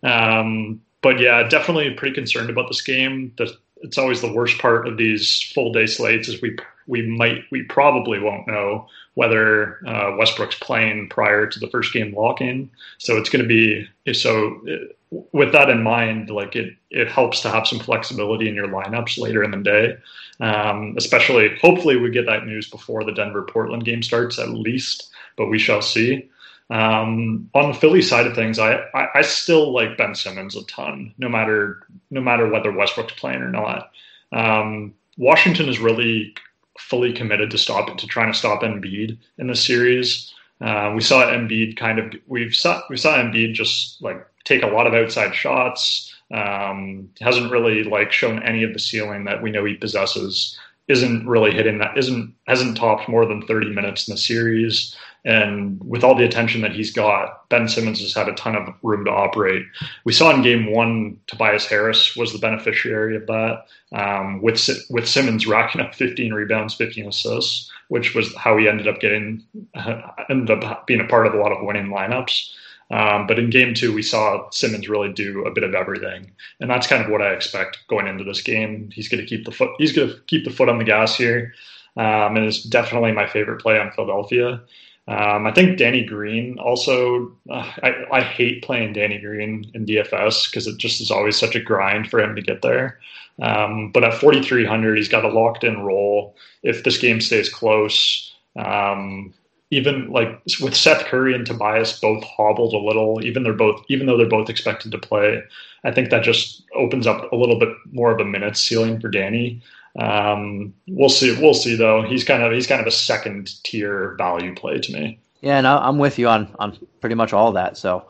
[0.01, 3.31] Um, but yeah, definitely pretty concerned about this game.
[3.37, 6.57] The, it's always the worst part of these full day slates is we
[6.87, 12.15] we might we probably won't know whether uh, Westbrook's playing prior to the first game
[12.39, 12.69] in.
[12.99, 14.61] So it's going to be so.
[14.65, 14.97] It,
[15.31, 19.17] with that in mind, like it, it helps to have some flexibility in your lineups
[19.17, 19.97] later in the day.
[20.41, 25.09] Um, especially, hopefully, we get that news before the Denver Portland game starts at least,
[25.37, 26.29] but we shall see.
[26.69, 30.65] Um, on the Philly side of things, I, I, I still like Ben Simmons a
[30.65, 33.91] ton, no matter no matter whether Westbrook's playing or not.
[34.31, 36.35] Um, Washington is really
[36.77, 40.33] fully committed to stop to trying to stop Embiid in the series.
[40.61, 44.67] Uh, we saw Embiid kind of we've saw we saw Embiid just like take a
[44.67, 46.13] lot of outside shots.
[46.31, 50.57] Um, hasn't really like shown any of the ceiling that we know he possesses.
[50.87, 51.97] Isn't really hitting that.
[51.97, 54.95] Isn't hasn't topped more than thirty minutes in the series.
[55.25, 58.71] And with all the attention that he's got, Ben Simmons has had a ton of
[58.83, 59.65] room to operate.
[60.03, 65.09] We saw in game one, Tobias Harris was the beneficiary of that, um, with with
[65.09, 70.01] Simmons racking up 15 rebounds, 15 assists, which was how he ended up getting uh,
[70.29, 72.51] ended up being a part of a lot of winning lineups.
[72.91, 76.69] Um, but in game two, we saw Simmons really do a bit of everything, and
[76.69, 78.91] that's kind of what I expect going into this game.
[78.93, 79.71] He's going to keep the foot.
[79.79, 81.55] He's going to keep the foot on the gas here,
[81.97, 84.61] um, and it's definitely my favorite play on Philadelphia.
[85.07, 87.31] Um, I think Danny Green also.
[87.49, 91.55] Uh, I, I hate playing Danny Green in DFS because it just is always such
[91.55, 92.99] a grind for him to get there.
[93.41, 96.35] Um, but at 4,300, he's got a locked in role.
[96.63, 99.33] If this game stays close, um,
[99.71, 104.07] even like with Seth Curry and Tobias both hobbled a little, even they're both even
[104.07, 105.41] though they're both expected to play,
[105.83, 109.09] I think that just opens up a little bit more of a minutes ceiling for
[109.09, 109.61] Danny.
[109.99, 111.39] Um, we'll see.
[111.39, 112.01] We'll see though.
[112.01, 115.19] He's kind of he's kind of a second tier value play to me.
[115.41, 117.77] Yeah, and I'm with you on on pretty much all that.
[117.77, 118.05] So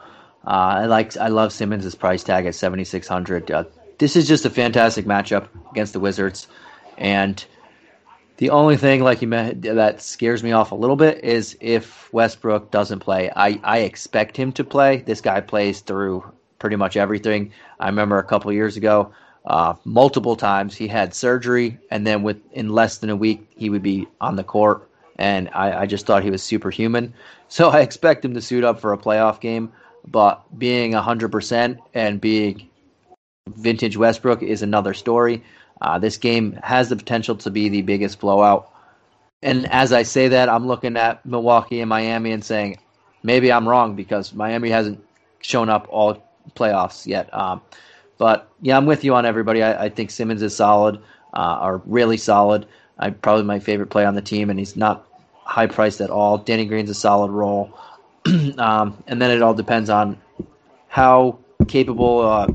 [0.45, 3.51] uh, I like I love Simmons' price tag at 7600.
[3.51, 3.63] Uh,
[3.97, 6.47] this is just a fantastic matchup against the Wizards,
[6.97, 7.43] and
[8.37, 12.71] the only thing like you that scares me off a little bit is if Westbrook
[12.71, 13.31] doesn't play.
[13.35, 14.97] I I expect him to play.
[14.97, 16.23] This guy plays through
[16.57, 17.51] pretty much everything.
[17.79, 19.13] I remember a couple years ago
[19.47, 20.75] uh, multiple times.
[20.75, 24.35] He had surgery, and then with in less than a week, he would be on
[24.35, 24.89] the court.
[25.17, 27.13] And I, I just thought he was superhuman.
[27.47, 29.71] So I expect him to suit up for a playoff game.
[30.07, 32.67] But being 100% and being
[33.47, 35.43] vintage Westbrook is another story.
[35.79, 38.71] Uh, this game has the potential to be the biggest blowout.
[39.43, 42.79] And as I say that, I'm looking at Milwaukee and Miami and saying,
[43.21, 45.03] maybe I'm wrong because Miami hasn't
[45.41, 46.23] shown up all
[46.55, 47.31] playoffs yet.
[47.33, 47.61] Um,
[48.17, 49.61] but yeah, I'm with you on everybody.
[49.61, 51.01] I, I think Simmons is solid,
[51.33, 52.67] uh, or really solid.
[52.97, 55.07] I probably my favorite play on the team, and he's not
[55.43, 56.37] high priced at all.
[56.37, 57.77] Danny Green's a solid role,
[58.57, 60.17] um, and then it all depends on
[60.87, 62.47] how capable uh,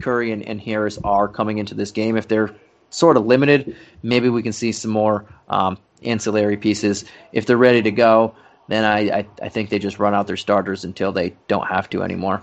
[0.00, 2.16] Curry and, and, Harris are coming into this game.
[2.16, 2.54] If they're
[2.90, 7.04] sort of limited, maybe we can see some more um, ancillary pieces.
[7.32, 8.34] If they're ready to go,
[8.68, 11.88] then I, I, I think they just run out their starters until they don't have
[11.90, 12.42] to anymore.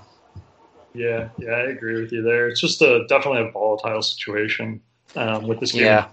[0.96, 2.48] Yeah, yeah, I agree with you there.
[2.48, 4.82] It's just a definitely a volatile situation
[5.16, 5.84] um, with this game.
[5.84, 6.08] Yeah.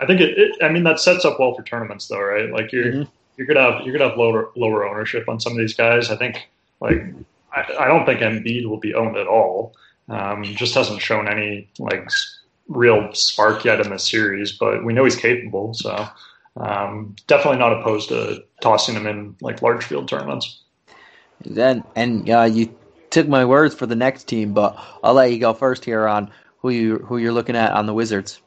[0.00, 2.50] I think it, it, I mean, that sets up well for tournaments, though, right?
[2.50, 3.10] Like you're mm-hmm.
[3.36, 6.10] you're gonna have you're gonna have lower lower ownership on some of these guys.
[6.10, 6.48] I think
[6.80, 7.02] like
[7.52, 9.74] I, I don't think Embiid will be owned at all.
[10.08, 12.08] Um, just hasn't shown any like
[12.68, 15.74] real spark yet in this series, but we know he's capable.
[15.74, 16.08] So
[16.56, 20.62] um, definitely not opposed to tossing him in like large field tournaments.
[21.44, 22.74] Then and uh, you
[23.10, 26.30] took my words for the next team, but I'll let you go first here on
[26.58, 28.40] who you who you're looking at on the Wizards.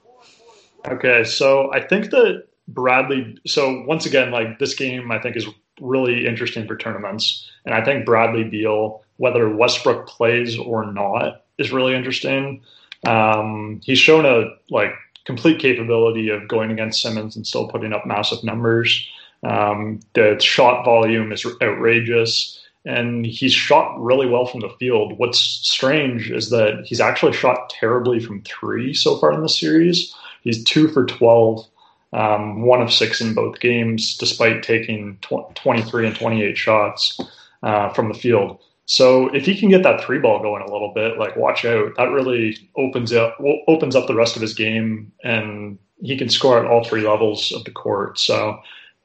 [0.87, 3.37] Okay, so I think that Bradley.
[3.45, 5.47] So once again, like this game, I think is
[5.79, 11.71] really interesting for tournaments, and I think Bradley Beal, whether Westbrook plays or not, is
[11.71, 12.61] really interesting.
[13.05, 14.93] Um, he's shown a like
[15.25, 19.07] complete capability of going against Simmons and still putting up massive numbers.
[19.43, 25.17] Um, the shot volume is outrageous and he's shot really well from the field.
[25.17, 30.13] What's strange is that he's actually shot terribly from three so far in the series.
[30.43, 31.65] He's two for 12,
[32.13, 37.19] um, one of six in both games, despite taking tw- 23 and 28 shots
[37.61, 38.59] uh, from the field.
[38.85, 41.95] So if he can get that three ball going a little bit, like watch out,
[41.97, 46.59] that really opens up opens up the rest of his game, and he can score
[46.59, 48.19] at all three levels of the court.
[48.19, 48.59] So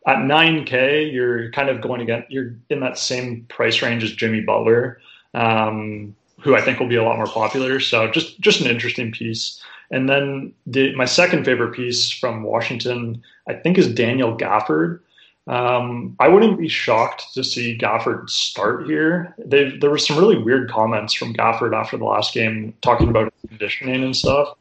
[0.06, 2.24] at 9K, you're kind of going again.
[2.28, 5.00] You're in that same price range as Jimmy Butler,
[5.34, 7.80] um, who I think will be a lot more popular.
[7.80, 9.60] So just just an interesting piece.
[9.90, 15.00] And then the, my second favorite piece from Washington, I think, is Daniel Gafford.
[15.46, 19.32] Um, I wouldn't be shocked to see Gafford start here.
[19.38, 23.32] They've, there were some really weird comments from Gafford after the last game, talking about
[23.48, 24.56] conditioning and stuff.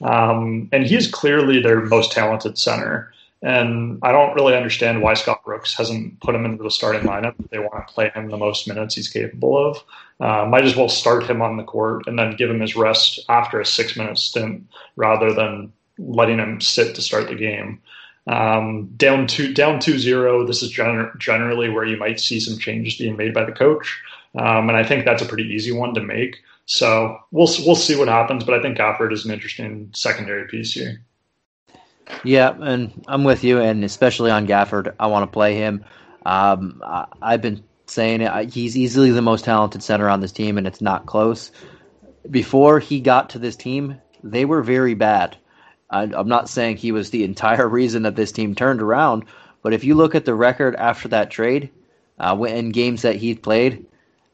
[0.00, 3.12] Um, and he is clearly their most talented center.
[3.42, 7.34] And I don't really understand why Scott Brooks hasn't put him into the starting lineup.
[7.50, 9.82] They want to play him the most minutes he's capable of.
[10.20, 13.18] Uh, might as well start him on the court and then give him his rest
[13.30, 17.80] after a six minute stint rather than letting him sit to start the game.
[18.26, 20.46] Um, down two down two zero.
[20.46, 24.00] This is gener- generally where you might see some changes being made by the coach,
[24.38, 26.36] um, and I think that's a pretty easy one to make.
[26.66, 30.72] So we'll we'll see what happens, but I think Gafford is an interesting secondary piece
[30.74, 31.02] here.
[32.24, 35.84] Yeah, and I'm with you, and especially on Gafford, I want to play him.
[36.26, 38.52] Um, I, have been saying it.
[38.52, 41.50] He's easily the most talented center on this team, and it's not close.
[42.30, 45.36] Before he got to this team, they were very bad.
[45.88, 49.24] I, I'm not saying he was the entire reason that this team turned around,
[49.62, 51.70] but if you look at the record after that trade,
[52.18, 53.86] uh, in games that he played,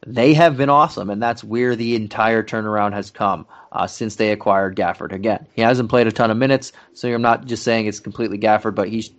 [0.05, 4.31] they have been awesome, and that's where the entire turnaround has come uh, since they
[4.31, 5.11] acquired Gafford.
[5.11, 8.37] Again, he hasn't played a ton of minutes, so I'm not just saying it's completely
[8.37, 9.11] Gafford, but he's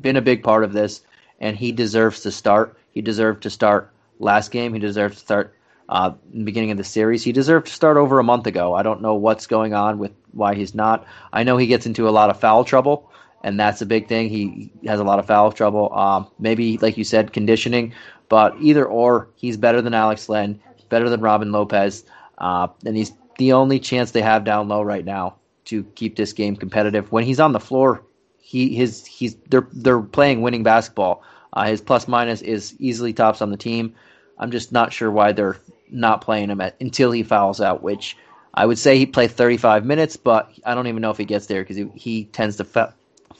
[0.00, 1.00] been a big part of this,
[1.40, 2.76] and he deserves to start.
[2.92, 4.74] He deserved to start last game.
[4.74, 5.54] He deserved to start
[5.88, 7.24] uh, in the beginning of the series.
[7.24, 8.74] He deserved to start over a month ago.
[8.74, 11.06] I don't know what's going on with why he's not.
[11.32, 13.09] I know he gets into a lot of foul trouble,
[13.42, 14.28] and that's a big thing.
[14.28, 15.92] He has a lot of foul trouble.
[15.92, 17.94] Um, maybe, like you said, conditioning,
[18.28, 22.04] but either or, he's better than Alex Len, better than Robin Lopez,
[22.38, 26.32] uh, and he's the only chance they have down low right now to keep this
[26.32, 27.10] game competitive.
[27.12, 28.02] When he's on the floor,
[28.38, 31.22] he his he's they're they're playing winning basketball.
[31.52, 33.94] Uh, his plus minus is easily tops on the team.
[34.38, 35.58] I'm just not sure why they're
[35.90, 38.16] not playing him at, until he fouls out, which
[38.54, 41.46] I would say he played 35 minutes, but I don't even know if he gets
[41.46, 42.64] there because he, he, tends to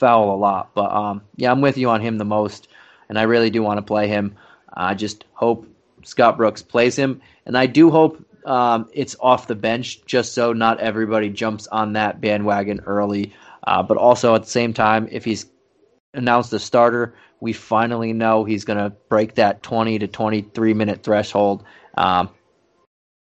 [0.01, 0.75] foul a lot.
[0.75, 2.69] But um, yeah, I'm with you on him the most,
[3.09, 4.35] and I really do want to play him.
[4.73, 5.69] I just hope
[6.03, 10.53] Scott Brooks plays him, and I do hope um, it's off the bench just so
[10.53, 13.33] not everybody jumps on that bandwagon early.
[13.65, 15.47] Uh, but also at the same time, if he's
[16.15, 21.03] announced a starter, we finally know he's going to break that 20 to 23 minute
[21.03, 21.65] threshold.
[21.97, 22.31] Um,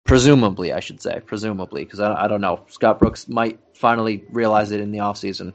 [0.04, 2.64] presumably, I should say, presumably, because I, I don't know.
[2.68, 5.52] Scott Brooks might finally realize it in the offseason.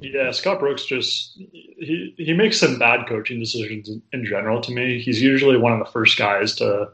[0.00, 4.60] Yeah, Scott Brooks just he he makes some bad coaching decisions in, in, general.
[4.60, 6.88] To me, he's usually one of the first guys to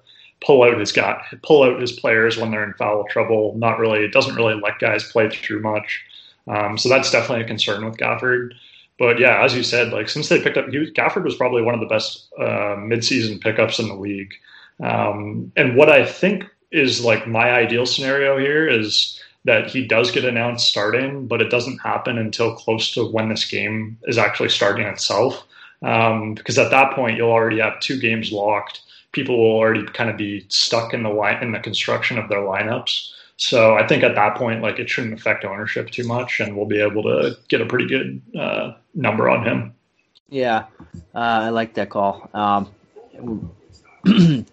[0.44, 3.54] pull out his guy, pull out his players when they're in foul trouble.
[3.56, 6.04] Not really, doesn't really let guys play through much.
[6.46, 8.52] Um, so that's definitely a concern with Gafford.
[8.98, 11.80] But yeah, as you said, like since they picked up, Gafford was probably one of
[11.80, 14.32] the best uh, midseason pickups in the league.
[14.82, 20.10] Um, and what I think is like my ideal scenario here is that he does
[20.10, 24.48] get announced starting, but it doesn't happen until close to when this game is actually
[24.48, 25.46] starting itself.
[25.82, 28.80] Um, because at that point, you'll already have two games locked.
[29.12, 33.12] People will already kind of be stuck in the in the construction of their lineups.
[33.36, 36.66] So I think at that point, like it shouldn't affect ownership too much, and we'll
[36.66, 39.74] be able to get a pretty good uh, number on him.
[40.28, 40.66] Yeah,
[41.14, 42.28] uh, I like that call.
[42.34, 43.50] Um,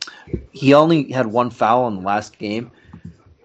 [0.51, 2.71] he only had one foul in the last game.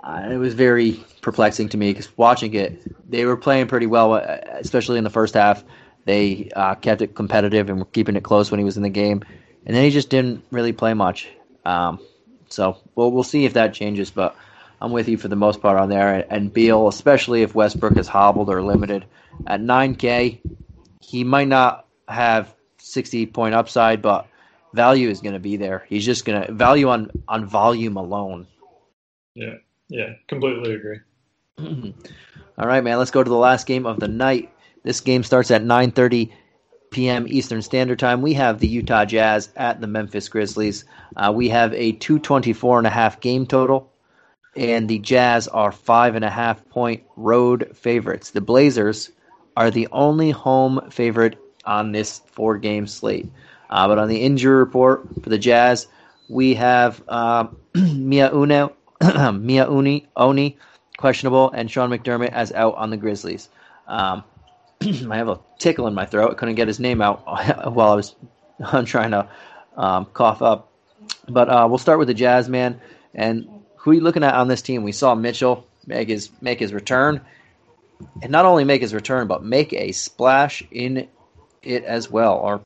[0.04, 4.14] Uh, it was very perplexing to me because watching it, they were playing pretty well,
[4.14, 5.64] uh, especially in the first half.
[6.04, 8.88] They uh, kept it competitive and were keeping it close when he was in the
[8.88, 9.22] game,
[9.66, 11.28] and then he just didn't really play much.
[11.64, 12.00] Um,
[12.48, 14.34] so we'll we'll see if that changes, but
[14.80, 16.26] I'm with you for the most part on there.
[16.30, 19.04] And Beal, especially if Westbrook is hobbled or limited
[19.46, 20.40] at 9K,
[21.00, 24.26] he might not have 60 point upside, but
[24.72, 25.84] value is going to be there.
[25.88, 28.46] He's just going to value on on volume alone.
[29.34, 29.56] Yeah,
[29.88, 31.00] yeah, completely agree.
[32.58, 32.98] All right, man.
[32.98, 34.52] Let's go to the last game of the night.
[34.82, 36.30] This game starts at 9:30
[36.90, 37.26] p.m.
[37.28, 38.22] Eastern Standard Time.
[38.22, 40.84] We have the Utah Jazz at the Memphis Grizzlies.
[41.16, 43.90] Uh, we have a 224 and a half game total,
[44.56, 48.30] and the Jazz are five and a half point road favorites.
[48.30, 49.10] The Blazers
[49.56, 53.30] are the only home favorite on this four game slate.
[53.68, 55.86] Uh, but on the injury report for the Jazz,
[56.28, 58.74] we have uh, Mia Uno,
[59.32, 60.58] Mia Uni, Oni
[61.00, 63.48] questionable, and Sean McDermott as out on the Grizzlies.
[63.88, 64.22] Um,
[64.82, 66.32] I have a tickle in my throat.
[66.32, 67.24] I couldn't get his name out
[67.72, 68.14] while I was
[68.84, 69.28] trying to
[69.76, 70.70] um, cough up.
[71.26, 72.80] But uh, we'll start with the Jazz man.
[73.14, 74.82] And who are you looking at on this team?
[74.82, 77.22] We saw Mitchell make his make his return,
[78.22, 81.08] and not only make his return, but make a splash in
[81.62, 82.60] it as well, or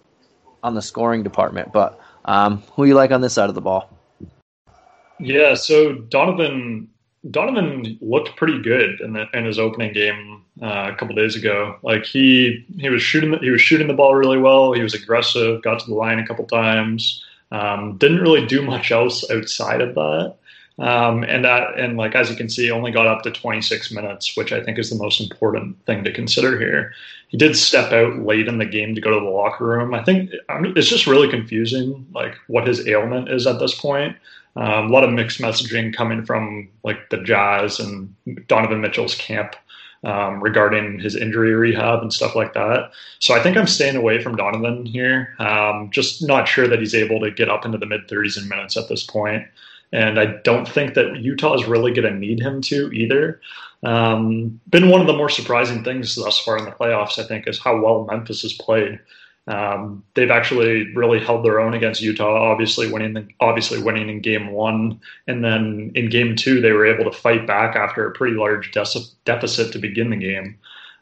[0.62, 1.72] on the scoring department.
[1.72, 3.88] But um, who you like on this side of the ball?
[5.20, 6.88] Yeah, so Donovan
[7.30, 11.76] Donovan looked pretty good in, the, in his opening game uh, a couple days ago.
[11.82, 14.72] Like he he was shooting the, he was shooting the ball really well.
[14.72, 17.24] He was aggressive, got to the line a couple times.
[17.50, 20.36] Um, didn't really do much else outside of that.
[20.78, 24.36] Um, and that, and like as you can see, only got up to 26 minutes,
[24.36, 26.92] which I think is the most important thing to consider here.
[27.28, 29.94] He did step out late in the game to go to the locker room.
[29.94, 33.74] I think I mean, it's just really confusing, like what his ailment is at this
[33.78, 34.16] point.
[34.56, 38.14] Um, a lot of mixed messaging coming from like the Jazz and
[38.46, 39.56] Donovan Mitchell's camp
[40.04, 42.92] um, regarding his injury rehab and stuff like that.
[43.18, 45.34] So I think I'm staying away from Donovan here.
[45.38, 48.48] Um, just not sure that he's able to get up into the mid 30s in
[48.48, 49.46] minutes at this point.
[49.92, 53.40] And I don't think that Utah is really going to need him to either.
[53.84, 57.46] Um, been one of the more surprising things thus far in the playoffs, I think,
[57.46, 58.98] is how well Memphis has played.
[59.46, 64.20] Um, they've actually really held their own against Utah, obviously winning the, obviously winning in
[64.20, 68.12] game one, and then in game two they were able to fight back after a
[68.12, 68.86] pretty large de-
[69.24, 70.56] deficit to begin the game.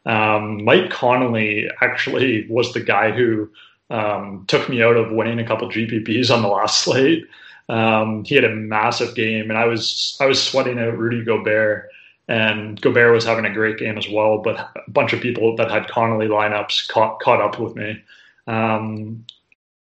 [0.05, 3.49] Um, Mike Conley actually was the guy who
[3.89, 7.25] um, took me out of winning a couple GPPs on the last slate.
[7.69, 11.89] Um, he had a massive game, and I was I was sweating out Rudy Gobert,
[12.27, 14.39] and Gobert was having a great game as well.
[14.39, 18.01] But a bunch of people that had Connolly lineups caught caught up with me.
[18.47, 19.25] Um,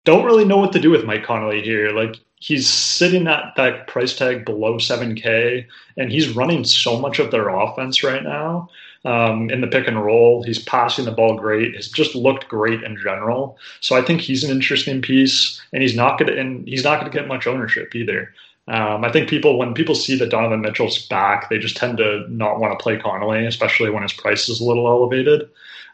[0.03, 1.91] don't really know what to do with Mike Conley here.
[1.91, 5.66] Like he's sitting at that price tag below 7K,
[5.97, 8.70] and he's running so much of their offense right now
[9.05, 10.43] um, in the pick and roll.
[10.43, 11.76] He's passing the ball great.
[11.76, 13.58] Has just looked great in general.
[13.82, 17.10] So I think he's an interesting piece, and he's not to and he's not to
[17.10, 18.34] get much ownership either.
[18.68, 22.26] Um, I think people when people see that Donovan Mitchell's back, they just tend to
[22.30, 25.49] not want to play Conley, especially when his price is a little elevated.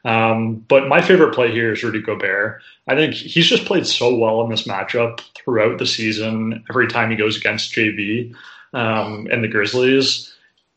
[0.05, 2.61] Um, but my favorite play here is Rudy Gobert.
[2.87, 6.63] I think he's just played so well in this matchup throughout the season.
[6.69, 8.35] Every time he goes against JV
[8.73, 10.33] um, and the Grizzlies,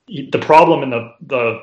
[0.06, 1.62] he, the problem in the the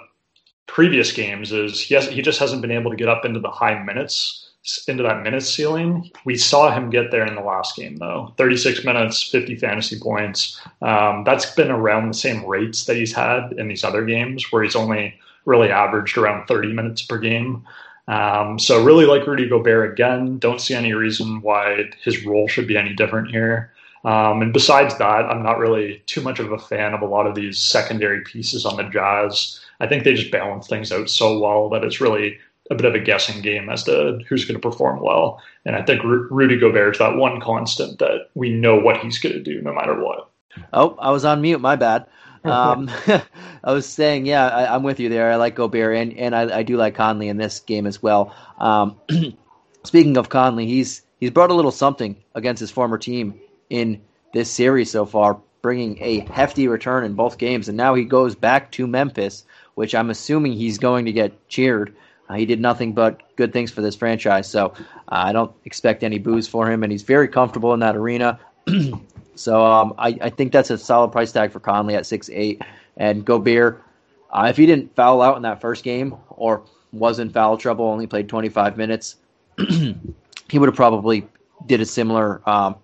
[0.65, 3.51] previous games is he has, he just hasn't been able to get up into the
[3.51, 4.42] high minutes
[4.88, 6.09] into that minutes ceiling.
[6.26, 8.34] We saw him get there in the last game though.
[8.38, 10.59] 36 minutes, 50 fantasy points.
[10.82, 14.64] Um, that's been around the same rates that he's had in these other games where
[14.64, 17.64] he's only really averaged around 30 minutes per game.
[18.07, 20.38] Um, so really like Rudy Gobert again.
[20.39, 23.72] Don't see any reason why his role should be any different here.
[24.05, 27.28] Um, and besides that, I'm not really too much of a fan of a lot
[27.28, 29.59] of these secondary pieces on the Jazz.
[29.80, 32.38] I think they just balance things out so well that it's really
[32.72, 35.41] a bit of a guessing game as to who's going to perform well.
[35.66, 39.34] And I think Rudy Gobert is that one constant that we know what he's going
[39.34, 40.30] to do no matter what.
[40.72, 41.61] Oh, I was on mute.
[41.61, 42.07] My bad.
[42.45, 42.91] Um,
[43.64, 45.32] I was saying, yeah, I, am with you there.
[45.32, 48.36] I like Gobert, and, and I, I, do like Conley in this game as well.
[48.57, 48.99] Um,
[49.86, 53.39] speaking of Conley, he's he's brought a little something against his former team
[53.70, 54.01] in
[54.34, 58.36] this series so far, bringing a hefty return in both games, and now he goes
[58.36, 59.45] back to Memphis,
[59.76, 61.95] which I'm assuming he's going to get cheered
[62.30, 66.03] uh, he did nothing but good things for this franchise, so uh, I don't expect
[66.03, 68.39] any boos for him, and he's very comfortable in that arena.
[69.36, 72.61] so um, I, I, think that's a solid price tag for Conley at six eight,
[72.97, 73.84] and Gobert.
[74.32, 77.86] Uh, if he didn't foul out in that first game or was in foul trouble,
[77.86, 79.17] only played 25 minutes,
[79.69, 81.28] he would have probably
[81.67, 82.76] did a similar um,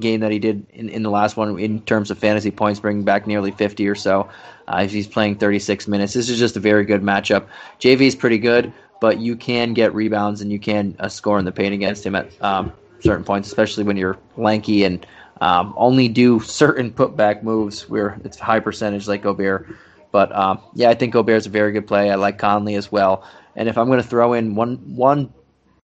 [0.00, 3.04] game that he did in, in the last one in terms of fantasy points, bringing
[3.04, 4.28] back nearly 50 or so.
[4.66, 7.46] Uh, he's playing 36 minutes, this is just a very good matchup.
[7.80, 11.44] JV is pretty good, but you can get rebounds and you can uh, score in
[11.44, 15.06] the paint against him at um, certain points, especially when you're lanky and
[15.40, 19.68] um, only do certain putback moves where it's high percentage like Gobert.
[20.10, 22.10] But um, yeah, I think Gobert is a very good play.
[22.10, 23.28] I like Conley as well.
[23.56, 25.32] And if I'm going to throw in one one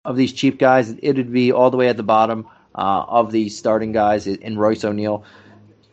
[0.05, 2.47] of these cheap guys, it would be all the way at the bottom
[2.79, 5.25] uh, of the starting guys in Royce O'Neale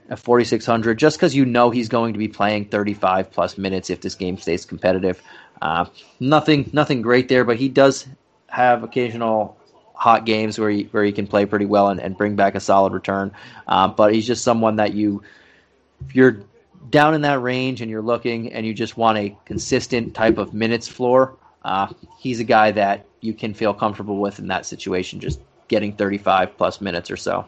[0.08, 4.00] at 4,600, just because you know he's going to be playing 35 plus minutes if
[4.00, 5.20] this game stays competitive.
[5.60, 5.86] Uh,
[6.20, 8.06] nothing, nothing great there, but he does
[8.46, 9.56] have occasional
[9.94, 12.60] hot games where he where he can play pretty well and, and bring back a
[12.60, 13.32] solid return.
[13.66, 15.24] Uh, but he's just someone that you,
[16.06, 16.42] if you're
[16.90, 20.54] down in that range and you're looking and you just want a consistent type of
[20.54, 25.18] minutes floor, uh, he's a guy that you can feel comfortable with in that situation.
[25.18, 27.46] Just getting 35 plus minutes or so.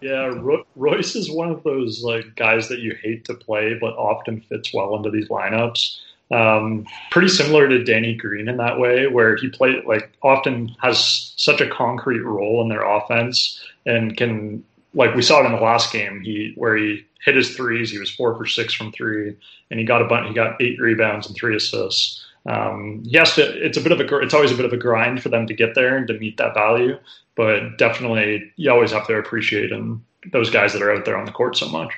[0.00, 3.94] Yeah, Ro- Royce is one of those like guys that you hate to play, but
[3.94, 5.98] often fits well into these lineups.
[6.32, 11.32] Um, pretty similar to Danny Green in that way, where he play like often has
[11.36, 15.60] such a concrete role in their offense and can like we saw it in the
[15.60, 16.20] last game.
[16.22, 19.36] He where he hit his threes, he was four for six from three,
[19.70, 20.28] and he got a bunch.
[20.28, 24.34] He got eight rebounds and three assists um, yes, it's a bit of a it's
[24.34, 26.54] always a bit of a grind for them to get there and to meet that
[26.54, 26.98] value,
[27.36, 30.00] but definitely you always have to appreciate and
[30.32, 31.92] those guys that are out there on the court so much.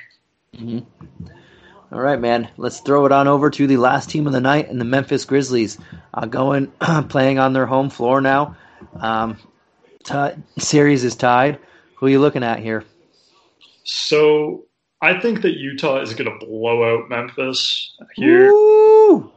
[0.55, 0.79] Mm-hmm.
[1.91, 2.49] All right, man.
[2.57, 5.25] Let's throw it on over to the last team of the night, and the Memphis
[5.25, 5.77] Grizzlies
[6.13, 6.67] uh, going
[7.09, 8.55] playing on their home floor now.
[8.95, 9.37] Um,
[10.03, 11.59] t- series is tied.
[11.95, 12.83] Who are you looking at here?
[13.83, 14.65] So
[15.01, 18.51] I think that Utah is going to blow out Memphis here.
[18.51, 18.74] Woo!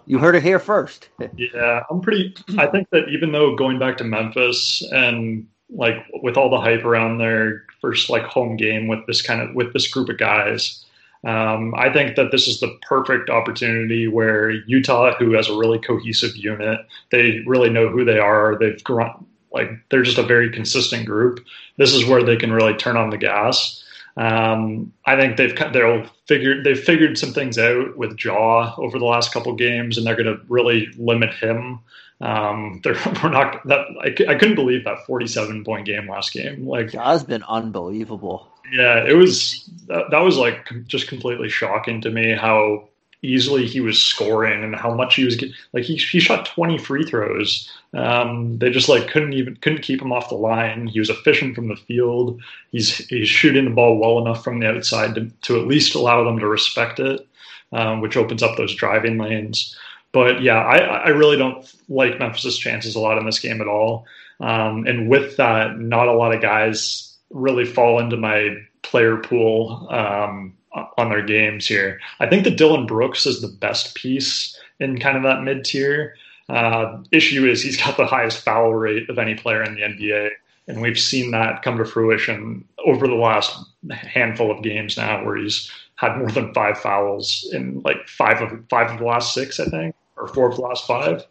[0.06, 1.08] You heard it here first.
[1.36, 2.34] yeah, I'm pretty.
[2.56, 6.84] I think that even though going back to Memphis and like with all the hype
[6.84, 10.84] around their first like home game with this kind of with this group of guys,
[11.24, 15.78] Um, I think that this is the perfect opportunity where Utah, who has a really
[15.78, 16.78] cohesive unit,
[17.10, 18.56] they really know who they are.
[18.58, 21.44] They've grown, like they're just a very consistent group.
[21.76, 23.82] This is where they can really turn on the gas.
[24.18, 29.04] Um, I think they've they'll figured they've figured some things out with Ja over the
[29.04, 31.78] last couple games, and they're going to really limit him.
[32.20, 36.66] Um, they're we're not that I, I couldn't believe that forty-seven point game last game.
[36.66, 38.48] Like Ja's been unbelievable.
[38.72, 42.88] Yeah, it was that, that was like just completely shocking to me how
[43.22, 45.54] easily he was scoring and how much he was getting.
[45.72, 47.70] like he he shot 20 free throws.
[47.94, 50.86] Um, they just like couldn't even couldn't keep him off the line.
[50.86, 52.40] He was efficient from the field.
[52.70, 56.24] He's he's shooting the ball well enough from the outside to, to at least allow
[56.24, 57.26] them to respect it,
[57.72, 59.76] um, which opens up those driving lanes.
[60.12, 63.68] But yeah, I, I really don't like Memphis's chances a lot in this game at
[63.68, 64.06] all.
[64.40, 69.86] Um, and with that, not a lot of guys really fall into my player pool
[69.90, 72.00] um, on their games here.
[72.20, 76.14] I think that Dillon Brooks is the best piece in kind of that mid tier.
[76.48, 80.30] Uh, issue is he's got the highest foul rate of any player in the NBA,
[80.66, 83.56] and we've seen that come to fruition over the last
[83.90, 88.52] handful of games now, where he's had more than five fouls in like five of
[88.70, 91.24] five of the last six, I think, or four of the last five.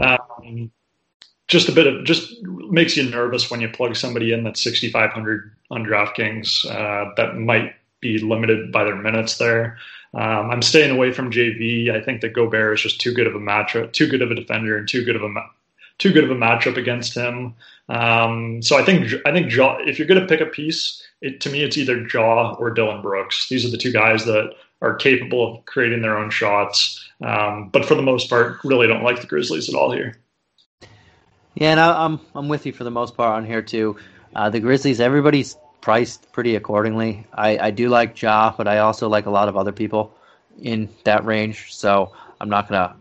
[0.00, 0.70] Um,
[1.46, 5.52] just a bit of just makes you nervous when you plug somebody in that's 6,500
[5.70, 7.74] on DraftKings uh, that might
[8.04, 9.78] be limited by their minutes there.
[10.12, 11.90] Um, I'm staying away from JV.
[11.90, 14.34] I think that Gobert is just too good of a matchup, too good of a
[14.36, 15.28] defender, and too good of a
[15.98, 17.54] too good of a matchup against him.
[17.88, 21.40] Um, so I think I think Ja, if you're going to pick a piece, it,
[21.40, 23.48] to me it's either Ja or Dillon Brooks.
[23.48, 24.52] These are the two guys that
[24.82, 27.00] are capable of creating their own shots.
[27.22, 30.16] Um, but for the most part, really don't like the Grizzlies at all here.
[31.54, 33.96] Yeah, and I, am I'm with you for the most part on here too.
[34.34, 37.26] Uh, the Grizzlies, everybody's priced pretty accordingly.
[37.34, 40.14] I, I do like Ja, but I also like a lot of other people
[40.62, 41.74] in that range.
[41.74, 42.10] So
[42.40, 42.96] I'm not gonna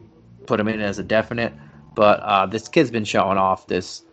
[0.48, 1.54] put him in as a definite.
[1.96, 4.04] But uh, this kid's been showing off this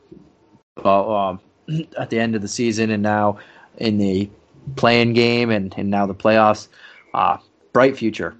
[0.85, 1.41] uh, um,
[1.99, 3.41] at the end of the season and now
[3.79, 4.31] in the
[4.77, 6.69] playing game and, and now the playoffs.
[7.13, 7.39] Uh,
[7.73, 8.37] bright future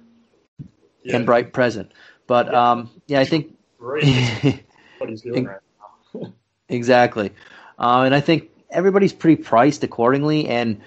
[1.03, 1.17] yeah.
[1.17, 1.91] and bright present.
[2.27, 4.01] But um, yeah, I think what
[5.09, 6.31] he's doing right
[6.69, 7.31] exactly.
[7.77, 10.47] Uh, and I think everybody's pretty priced accordingly.
[10.47, 10.81] And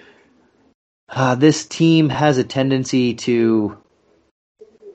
[1.09, 3.77] uh, this team has a tendency to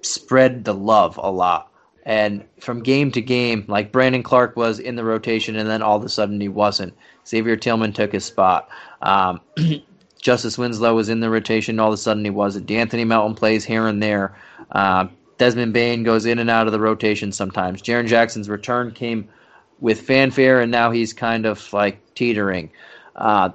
[0.03, 1.71] spread the love a lot.
[2.05, 5.97] And from game to game, like Brandon Clarke was in the rotation, and then all
[5.97, 6.95] of a sudden he wasn't.
[7.27, 8.69] Xavier Tillman took his spot.
[9.03, 9.41] Um,
[10.21, 12.67] Justice Winslow was in the rotation, and all of a sudden he wasn't.
[12.67, 14.35] De'Anthony Melton plays here and there.
[14.73, 15.07] Uh,
[15.39, 17.81] Desmond Bane goes in and out of the rotation sometimes.
[17.81, 19.29] Jaren Jackson's return came
[19.81, 22.71] with fanfare, and now he's kind of like teetering.
[23.17, 23.51] Uh,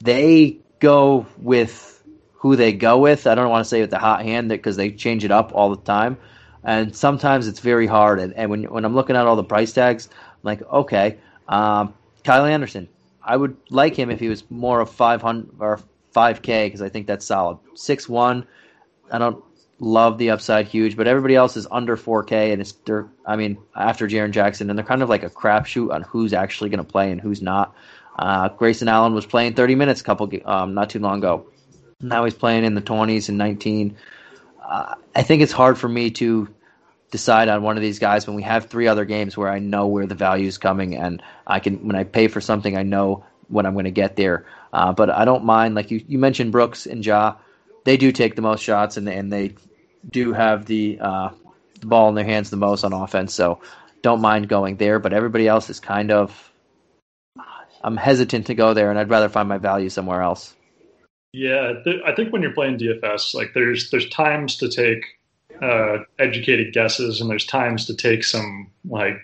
[0.00, 2.02] they go with
[2.34, 3.26] who they go with.
[3.28, 5.70] I don't want to say with the hot hand because they change it up all
[5.70, 6.18] the time,
[6.64, 8.18] and sometimes it's very hard.
[8.18, 11.94] And, and when when I'm looking at all the price tags, I'm like, okay, um,
[12.24, 12.88] Kyle Anderson.
[13.22, 15.78] I would like him if he was more of 500 or
[16.16, 17.58] 5K because I think that's solid.
[17.74, 18.46] Six one.
[19.12, 19.44] I don't
[19.78, 23.58] love the upside huge, but everybody else is under 4K, and it's they're I mean
[23.76, 26.90] after Jaren Jackson, and they're kind of like a crapshoot on who's actually going to
[26.90, 27.74] play and who's not.
[28.18, 31.46] Uh, Grayson Allen was playing 30 minutes a couple um, not too long ago.
[32.00, 33.96] Now he's playing in the 20s and 19.
[34.62, 36.48] Uh, I think it's hard for me to
[37.10, 39.86] decide on one of these guys when we have three other games where I know
[39.86, 43.24] where the value is coming, and I can when I pay for something, I know
[43.48, 44.46] what I'm going to get there.
[44.72, 47.36] Uh, but I don't mind, like you, you mentioned Brooks and Ja,
[47.84, 49.54] they do take the most shots and and they
[50.08, 51.30] do have the, uh,
[51.80, 53.60] the ball in their hands the most on offense, so
[54.02, 54.98] don't mind going there.
[54.98, 56.49] But everybody else is kind of
[57.82, 60.54] I'm hesitant to go there, and I'd rather find my value somewhere else.
[61.32, 65.04] Yeah, th- I think when you're playing DFS, like there's there's times to take
[65.62, 69.18] uh, educated guesses, and there's times to take some like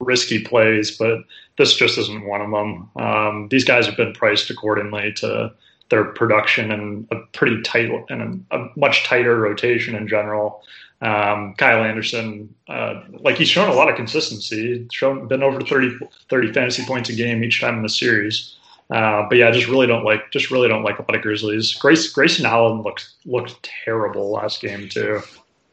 [0.00, 1.18] risky plays, but
[1.56, 2.90] this just isn't one of them.
[2.96, 5.52] Um, these guys have been priced accordingly to
[5.90, 10.62] their production and a pretty tight and a, a much tighter rotation in general.
[11.00, 15.96] Um, Kyle Anderson, uh, like he's shown a lot of consistency, shown been over 30,
[16.28, 18.56] 30 fantasy points a game each time in the series.
[18.90, 21.22] Uh, but yeah, I just really don't like, just really don't like a lot of
[21.22, 21.74] Grizzlies.
[21.74, 25.20] Grace, Grayson Allen looked looked terrible last game too.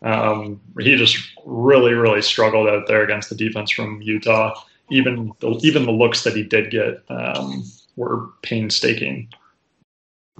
[0.01, 4.53] Um, he just really, really struggled out there against the defense from Utah.
[4.91, 7.63] Even the, even the looks that he did get um,
[7.95, 9.29] were painstaking.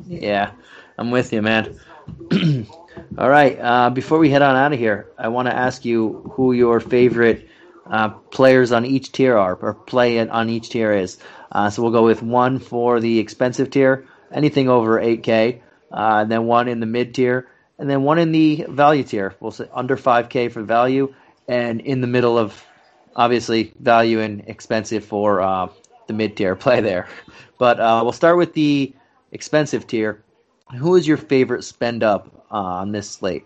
[0.05, 0.51] Yeah,
[0.99, 1.79] I'm with you, man.
[3.17, 3.57] All right.
[3.59, 6.79] Uh, before we head on out of here, I want to ask you who your
[6.79, 7.47] favorite
[7.89, 11.17] uh, players on each tier are, or play on each tier is.
[11.51, 16.31] Uh, so we'll go with one for the expensive tier, anything over 8K, uh, and
[16.31, 17.47] then one in the mid tier,
[17.77, 19.35] and then one in the value tier.
[19.39, 21.13] We'll say under 5K for value,
[21.47, 22.61] and in the middle of
[23.15, 25.69] obviously value and expensive for uh,
[26.07, 27.07] the mid tier play there.
[27.57, 28.93] But uh, we'll start with the
[29.31, 30.24] expensive tier.
[30.77, 33.45] Who is your favorite spend up uh, on this slate?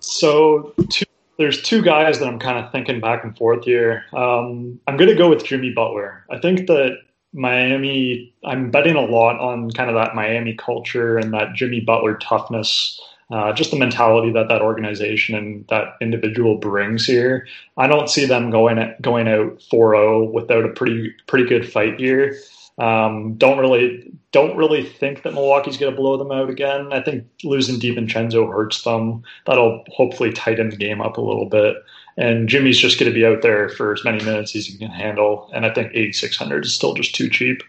[0.00, 1.04] So two,
[1.38, 4.04] there's two guys that I'm kind of thinking back and forth here.
[4.12, 6.24] Um, I'm going to go with Jimmy Butler.
[6.30, 6.98] I think that
[7.32, 12.16] Miami, I'm betting a lot on kind of that Miami culture and that Jimmy Butler
[12.16, 13.00] toughness.
[13.30, 17.46] Uh, just the mentality that that organization and that individual brings here.
[17.76, 22.34] I don't see them going going out 4-0 without a pretty pretty good fight here.
[22.78, 26.92] Um, don't really don't really think that Milwaukee's going to blow them out again.
[26.92, 29.22] I think losing DiVincenzo hurts them.
[29.46, 31.76] That'll hopefully tighten the game up a little bit.
[32.16, 34.90] And Jimmy's just going to be out there for as many minutes as he can
[34.90, 35.50] handle.
[35.54, 37.62] And I think 8,600 is still just too cheap.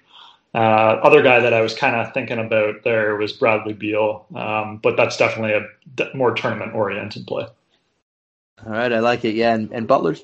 [0.53, 4.77] Uh, other guy that I was kind of thinking about there was Bradley Beal, um,
[4.77, 7.45] but that's definitely a more tournament oriented play.
[8.65, 9.35] All right, I like it.
[9.35, 10.23] Yeah, and, and Butler's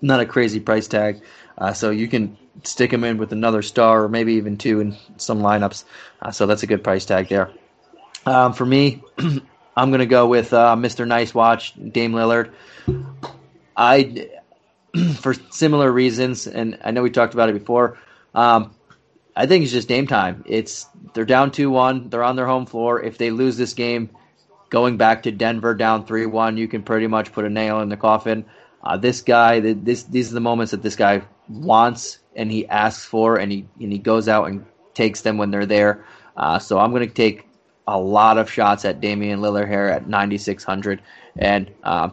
[0.00, 1.20] not a crazy price tag,
[1.58, 4.96] uh, so you can stick him in with another star or maybe even two in
[5.16, 5.84] some lineups.
[6.20, 7.50] Uh, so that's a good price tag there.
[8.26, 9.02] Um, for me,
[9.76, 11.06] I'm going to go with uh, Mr.
[11.06, 12.52] Nice Watch, Dame Lillard.
[13.76, 14.28] I,
[15.16, 17.98] for similar reasons, and I know we talked about it before.
[18.34, 18.74] Um,
[19.34, 20.44] I think it's just game time.
[20.46, 22.10] It's they're down two one.
[22.10, 23.02] They're on their home floor.
[23.02, 24.10] If they lose this game,
[24.68, 27.88] going back to Denver down three one, you can pretty much put a nail in
[27.88, 28.44] the coffin.
[28.82, 33.04] Uh, this guy, this these are the moments that this guy wants and he asks
[33.04, 36.04] for, and he and he goes out and takes them when they're there.
[36.36, 37.46] Uh, so I'm going to take
[37.86, 41.02] a lot of shots at Damian Lillard here at 9600,
[41.36, 42.10] and uh,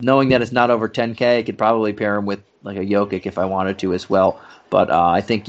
[0.00, 3.26] knowing that it's not over 10k, I could probably pair him with like a Jokic
[3.26, 4.40] if I wanted to as well.
[4.70, 5.48] But uh, I think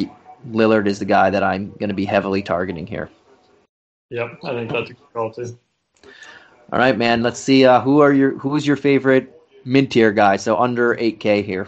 [0.50, 3.10] Lillard is the guy that I'm going to be heavily targeting here.
[4.10, 5.58] Yep, I think that's a good call too.
[6.72, 7.24] All right, man.
[7.24, 7.66] Let's see.
[7.66, 10.38] Uh, who are your who's your favorite mid tier guy?
[10.38, 11.68] So under 8k here.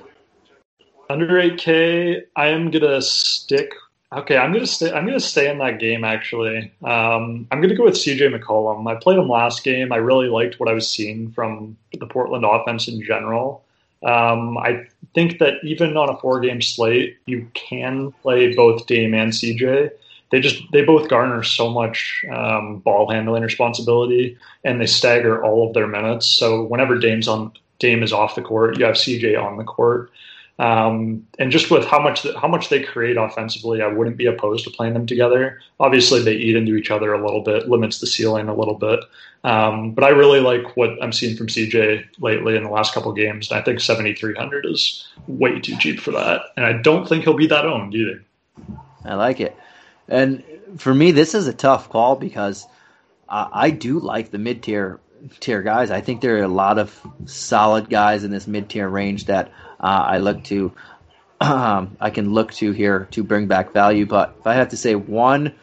[1.10, 3.74] Under 8k, I am gonna stick.
[4.12, 4.92] Okay, I'm gonna stay.
[4.92, 6.04] I'm gonna stay in that game.
[6.04, 8.90] Actually, um, I'm gonna go with CJ McCollum.
[8.90, 9.92] I played him last game.
[9.92, 13.64] I really liked what I was seeing from the Portland offense in general.
[14.04, 19.14] Um, I think that even on a four game slate, you can play both Dame
[19.14, 19.92] and CJ.
[20.32, 25.68] They just they both garner so much um, ball handling responsibility, and they stagger all
[25.68, 26.26] of their minutes.
[26.28, 30.12] So whenever Dame's on Dame is off the court, you have CJ on the court.
[30.58, 34.64] Um, and just with how much how much they create offensively, I wouldn't be opposed
[34.64, 35.60] to playing them together.
[35.82, 39.02] Obviously, they eat into each other a little bit, limits the ceiling a little bit.
[39.44, 43.12] Um, but I really like what I'm seeing from CJ lately in the last couple
[43.12, 43.52] games.
[43.52, 47.34] And I think 7,300 is way too cheap for that, and I don't think he'll
[47.34, 48.24] be that owned either.
[49.04, 49.56] I like it,
[50.08, 50.42] and
[50.78, 52.66] for me, this is a tough call because
[53.28, 55.00] uh, I do like the mid tier
[55.40, 55.92] tier guys.
[55.92, 59.52] I think there are a lot of solid guys in this mid tier range that
[59.86, 60.74] I look to.
[61.42, 64.78] Um, I can look to here to bring back value, but if I have to
[64.78, 65.54] say one,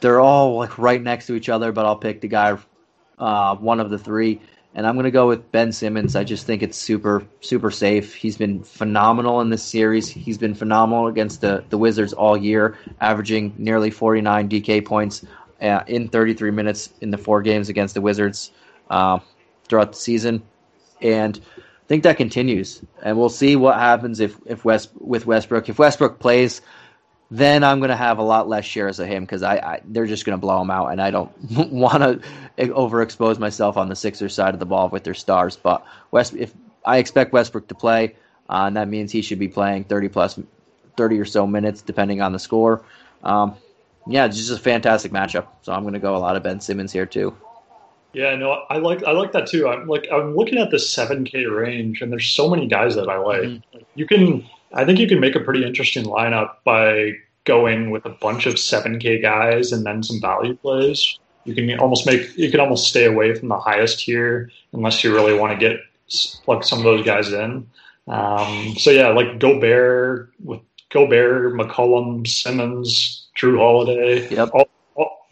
[0.00, 1.72] they're all like right next to each other.
[1.72, 2.58] But I'll pick the guy,
[3.18, 4.40] uh, one of the three,
[4.74, 6.16] and I'm gonna go with Ben Simmons.
[6.16, 8.14] I just think it's super super safe.
[8.14, 10.08] He's been phenomenal in this series.
[10.08, 15.24] He's been phenomenal against the the Wizards all year, averaging nearly 49 DK points
[15.62, 18.50] uh, in 33 minutes in the four games against the Wizards
[18.90, 19.20] uh,
[19.68, 20.42] throughout the season,
[21.00, 21.40] and
[21.88, 22.82] think that continues.
[23.02, 25.68] And we'll see what happens if if West with Westbrook.
[25.68, 26.60] If Westbrook plays,
[27.30, 30.06] then I'm going to have a lot less shares of him because I, I, they're
[30.06, 31.32] just going to blow him out, and I don't
[31.72, 32.20] want to
[32.58, 35.56] overexpose myself on the Sixers side of the ball with their stars.
[35.56, 38.14] But West, if I expect Westbrook to play,
[38.48, 40.40] uh, and that means he should be playing 30 plus,
[40.96, 42.82] 30 or so minutes depending on the score.
[43.22, 43.56] Um,
[44.06, 45.48] yeah, it's just a fantastic matchup.
[45.62, 47.36] So I'm going to go a lot of Ben Simmons here too.
[48.12, 49.68] Yeah, no, I like I like that too.
[49.68, 53.18] I'm like I'm looking at the 7K range, and there's so many guys that I
[53.18, 53.42] like.
[53.42, 53.78] Mm-hmm.
[53.94, 57.12] You can, I think you can make a pretty interesting lineup by
[57.44, 61.18] going with a bunch of 7K guys and then some value plays.
[61.44, 65.14] You can almost make you can almost stay away from the highest tier unless you
[65.14, 65.80] really want to get
[66.44, 67.66] plug some of those guys in.
[68.06, 74.28] Um, so yeah, like Gobert with Gobert, McCollum, Simmons, Jrue Holiday.
[74.28, 74.50] Yep.
[74.52, 74.68] All,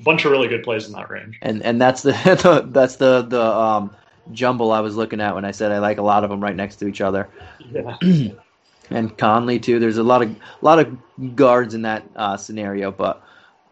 [0.01, 1.39] bunch of really good plays in that range.
[1.43, 3.95] And and that's the, the that's the the um,
[4.33, 6.57] jumble I was looking at when I said I like a lot of them right
[6.57, 7.29] next to each other.
[7.71, 7.97] Yeah.
[8.91, 9.79] and Conley too.
[9.79, 13.23] There's a lot of a lot of guards in that uh, scenario, but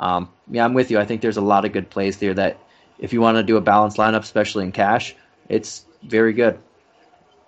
[0.00, 0.98] um, yeah, I'm with you.
[0.98, 2.58] I think there's a lot of good plays there that
[2.98, 5.14] if you want to do a balanced lineup, especially in cash,
[5.48, 6.58] it's very good.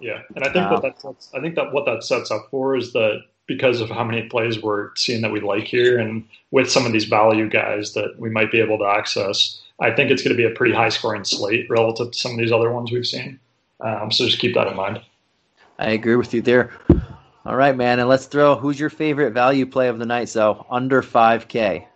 [0.01, 2.77] Yeah, and I think uh, that that's, I think that what that sets up for
[2.77, 6.71] is that because of how many plays we're seeing that we like here, and with
[6.71, 10.23] some of these value guys that we might be able to access, I think it's
[10.23, 12.91] going to be a pretty high scoring slate relative to some of these other ones
[12.91, 13.39] we've seen.
[13.81, 15.01] Um, so just keep that in mind.
[15.79, 16.73] I agree with you there.
[17.45, 18.57] All right, man, and let's throw.
[18.57, 20.29] Who's your favorite value play of the night?
[20.29, 21.87] So under five K.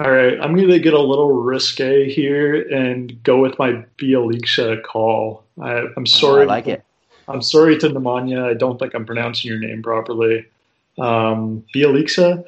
[0.00, 4.82] All right, I'm going to get a little risque here and go with my Bjelica
[4.82, 5.44] call.
[5.58, 6.42] I, am sorry.
[6.42, 6.84] Oh, I like it.
[7.28, 8.44] I'm sorry to Nemanja.
[8.44, 10.46] I don't think I'm pronouncing your name properly.
[10.98, 12.44] Um, Bjelica,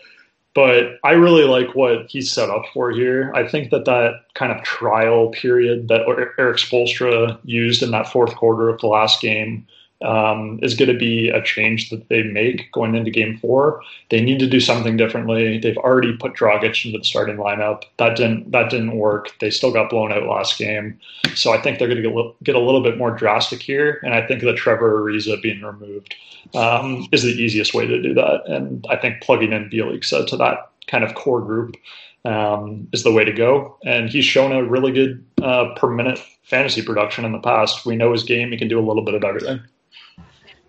[0.54, 3.30] but I really like what he's set up for here.
[3.34, 6.06] I think that that kind of trial period that
[6.38, 9.66] Erik Spoelstra used in that fourth quarter of the last game
[10.02, 13.82] um, is going to be a change that they make going into game four.
[14.10, 15.58] They need to do something differently.
[15.58, 17.82] They've already put Dragic into the starting lineup.
[17.96, 19.30] That didn't that didn't work.
[19.40, 20.98] They still got blown out last game.
[21.34, 24.00] So I think they're going to get, a little bit more drastic here.
[24.02, 26.14] And I think that Trevor Ariza being removed
[26.54, 28.42] um, is the easiest way to do that.
[28.46, 31.76] And I think plugging in Bjelica to that kind of core group
[32.24, 33.78] um, is the way to go.
[33.84, 37.84] And he's shown a really good uh, per minute fantasy production in the past.
[37.84, 39.60] We know his game; he can do a little bit of everything.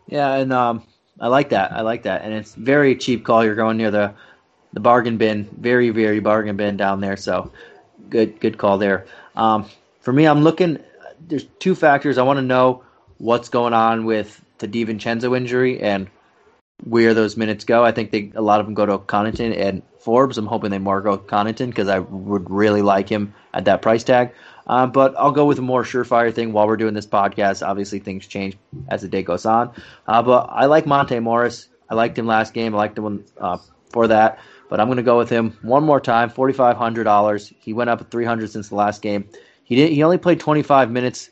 [0.09, 0.83] Yeah, and um,
[1.19, 1.71] I like that.
[1.71, 3.45] I like that, and it's very cheap call.
[3.45, 4.13] You're going near the
[4.73, 7.15] the bargain bin, very very bargain bin down there.
[7.15, 7.51] So
[8.09, 9.05] good good call there.
[9.35, 9.69] Um,
[10.01, 10.79] for me, I'm looking.
[11.27, 12.17] There's two factors.
[12.17, 12.83] I want to know
[13.19, 16.09] what's going on with the DiVincenzo injury and
[16.85, 17.85] where those minutes go.
[17.85, 20.39] I think they a lot of them go to Connaughton and Forbes.
[20.39, 24.03] I'm hoping they more go Connaughton because I would really like him at that price
[24.03, 24.31] tag.
[24.69, 27.67] Uh, but I'll go with a more surefire thing while we're doing this podcast.
[27.67, 28.55] Obviously, things change
[28.87, 29.73] as the day goes on.
[30.07, 31.69] Uh, but I like Monte Morris.
[31.89, 32.75] I liked him last game.
[32.75, 33.57] I liked him uh,
[33.89, 34.39] for that.
[34.69, 36.29] But I'm going to go with him one more time.
[36.29, 37.51] Forty five hundred dollars.
[37.59, 39.27] He went up at three hundred since the last game.
[39.63, 39.91] He did.
[39.91, 41.31] He only played 25 minutes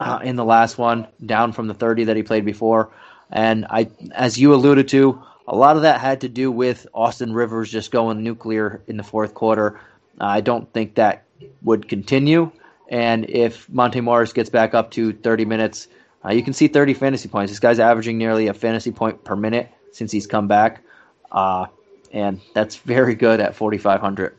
[0.00, 2.92] uh, in the last one, down from the 30 that he played before.
[3.30, 7.32] And I, as you alluded to, a lot of that had to do with Austin
[7.32, 9.80] Rivers just going nuclear in the fourth quarter.
[10.20, 11.24] I don't think that
[11.62, 12.50] would continue.
[12.88, 15.88] And if Monte Morris gets back up to 30 minutes,
[16.24, 17.50] uh, you can see 30 fantasy points.
[17.50, 20.82] This guy's averaging nearly a fantasy point per minute since he's come back.
[21.30, 21.66] Uh,
[22.12, 24.36] and that's very good at 4,500.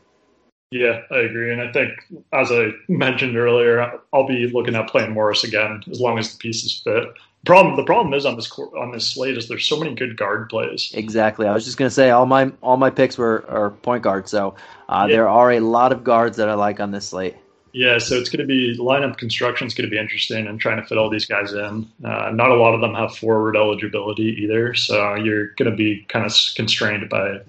[0.70, 1.52] Yeah, I agree.
[1.52, 1.92] And I think,
[2.32, 6.38] as I mentioned earlier, I'll be looking at playing Morris again as long as the
[6.38, 7.04] pieces fit.
[7.44, 10.48] Problem the problem is on this on this slate is there's so many good guard
[10.48, 10.90] plays.
[10.94, 11.46] Exactly.
[11.46, 14.54] I was just gonna say all my all my picks were are point guard, so
[14.88, 15.16] uh, yeah.
[15.16, 17.36] there are a lot of guards that I like on this slate.
[17.74, 20.80] Yeah, so it's going to be lineup construction is going to be interesting and trying
[20.80, 21.90] to fit all these guys in.
[22.04, 26.04] Uh, not a lot of them have forward eligibility either, so you're going to be
[26.08, 27.40] kind of constrained by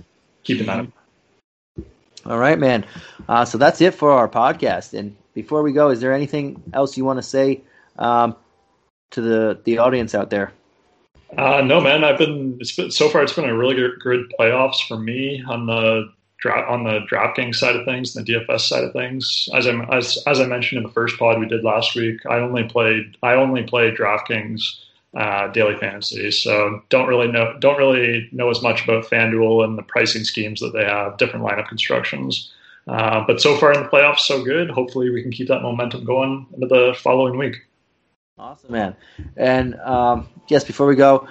[0.43, 0.87] keeping that.
[2.25, 2.87] All right, man.
[3.29, 4.97] Uh, so that's it for our podcast.
[4.97, 7.61] And before we go, is there anything else you want to say
[7.99, 8.35] um,
[9.11, 10.51] to the the audience out there?
[11.37, 12.03] Uh, no, man.
[12.03, 13.23] I've been, been so far.
[13.23, 16.11] It's been a really good, good playoffs for me on the
[16.45, 19.49] on the DraftKings side of things, and the DFS side of things.
[19.53, 22.37] As I as as I mentioned in the first pod we did last week, I
[22.37, 24.79] only played I only played DraftKings
[25.15, 29.77] uh, daily fantasy, so don't really know don't really know as much about FanDuel and
[29.77, 32.51] the pricing schemes that they have, different lineup constructions.
[32.87, 34.69] Uh, but so far in the playoffs, so good.
[34.69, 37.55] Hopefully, we can keep that momentum going into the following week.
[38.37, 38.95] Awesome, man.
[39.37, 41.27] And um, yes, before we go,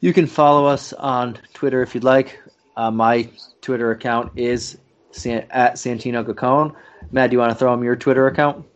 [0.00, 2.40] you can follow us on Twitter if you'd like.
[2.76, 3.30] Uh, my
[3.62, 4.76] Twitter account is
[5.12, 6.74] San- at Santino Gacone.
[7.10, 8.66] Matt, do you want to throw him your Twitter account?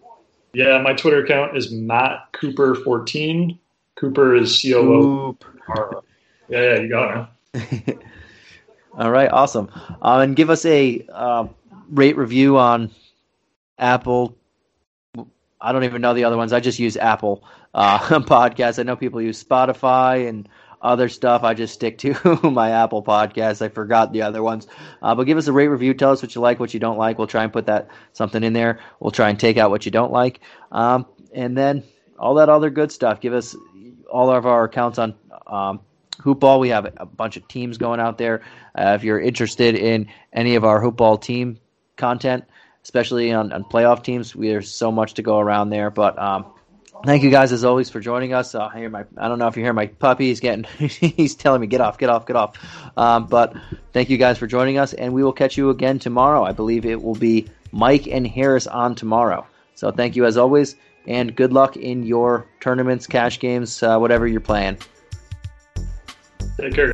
[0.55, 3.59] Yeah, my Twitter account is Matt Cooper fourteen.
[3.97, 5.39] Cooper is C O O.
[6.49, 7.99] Yeah, yeah, you got it.
[8.99, 9.71] All right, awesome.
[10.01, 11.47] Um, and give us a uh,
[11.91, 12.91] rate review on
[13.79, 14.37] Apple.
[15.65, 16.53] I don't even know the other ones.
[16.53, 17.43] I just use Apple
[17.73, 18.79] uh, podcasts.
[18.79, 20.47] I know people use Spotify and
[20.83, 21.43] other stuff.
[21.43, 23.63] I just stick to my Apple podcast.
[23.63, 24.67] I forgot the other ones.
[25.01, 25.95] Uh, but give us a rate review.
[25.95, 27.17] Tell us what you like, what you don't like.
[27.17, 28.81] We'll try and put that something in there.
[29.01, 30.41] We'll try and take out what you don't like.
[30.71, 31.83] Um, and then
[32.19, 33.23] all that other good stuff.
[33.23, 33.57] Give us
[34.13, 35.15] all of our accounts on
[35.47, 35.81] um,
[36.19, 36.61] Hoopball.
[36.61, 38.43] We have a bunch of teams going out there.
[38.75, 41.59] Uh, if you're interested in any of our Hoopball team
[41.97, 42.45] content,
[42.85, 45.91] especially on, on playoff teams, there's so much to go around there.
[45.91, 46.47] But um,
[47.05, 48.55] thank you guys as always for joining us.
[48.55, 50.29] Uh, I hear my I don't know if you hear my puppy.
[50.29, 52.57] He's getting he's telling me get off, get off, get off.
[52.97, 53.55] Um, but
[53.93, 56.45] thank you guys for joining us, and we will catch you again tomorrow.
[56.45, 59.47] I believe it will be Mike and Harris on tomorrow.
[59.75, 60.77] So thank you as always,
[61.07, 64.79] and good luck in your tournaments, cash games, uh, whatever you're playing.
[66.61, 66.94] Take care.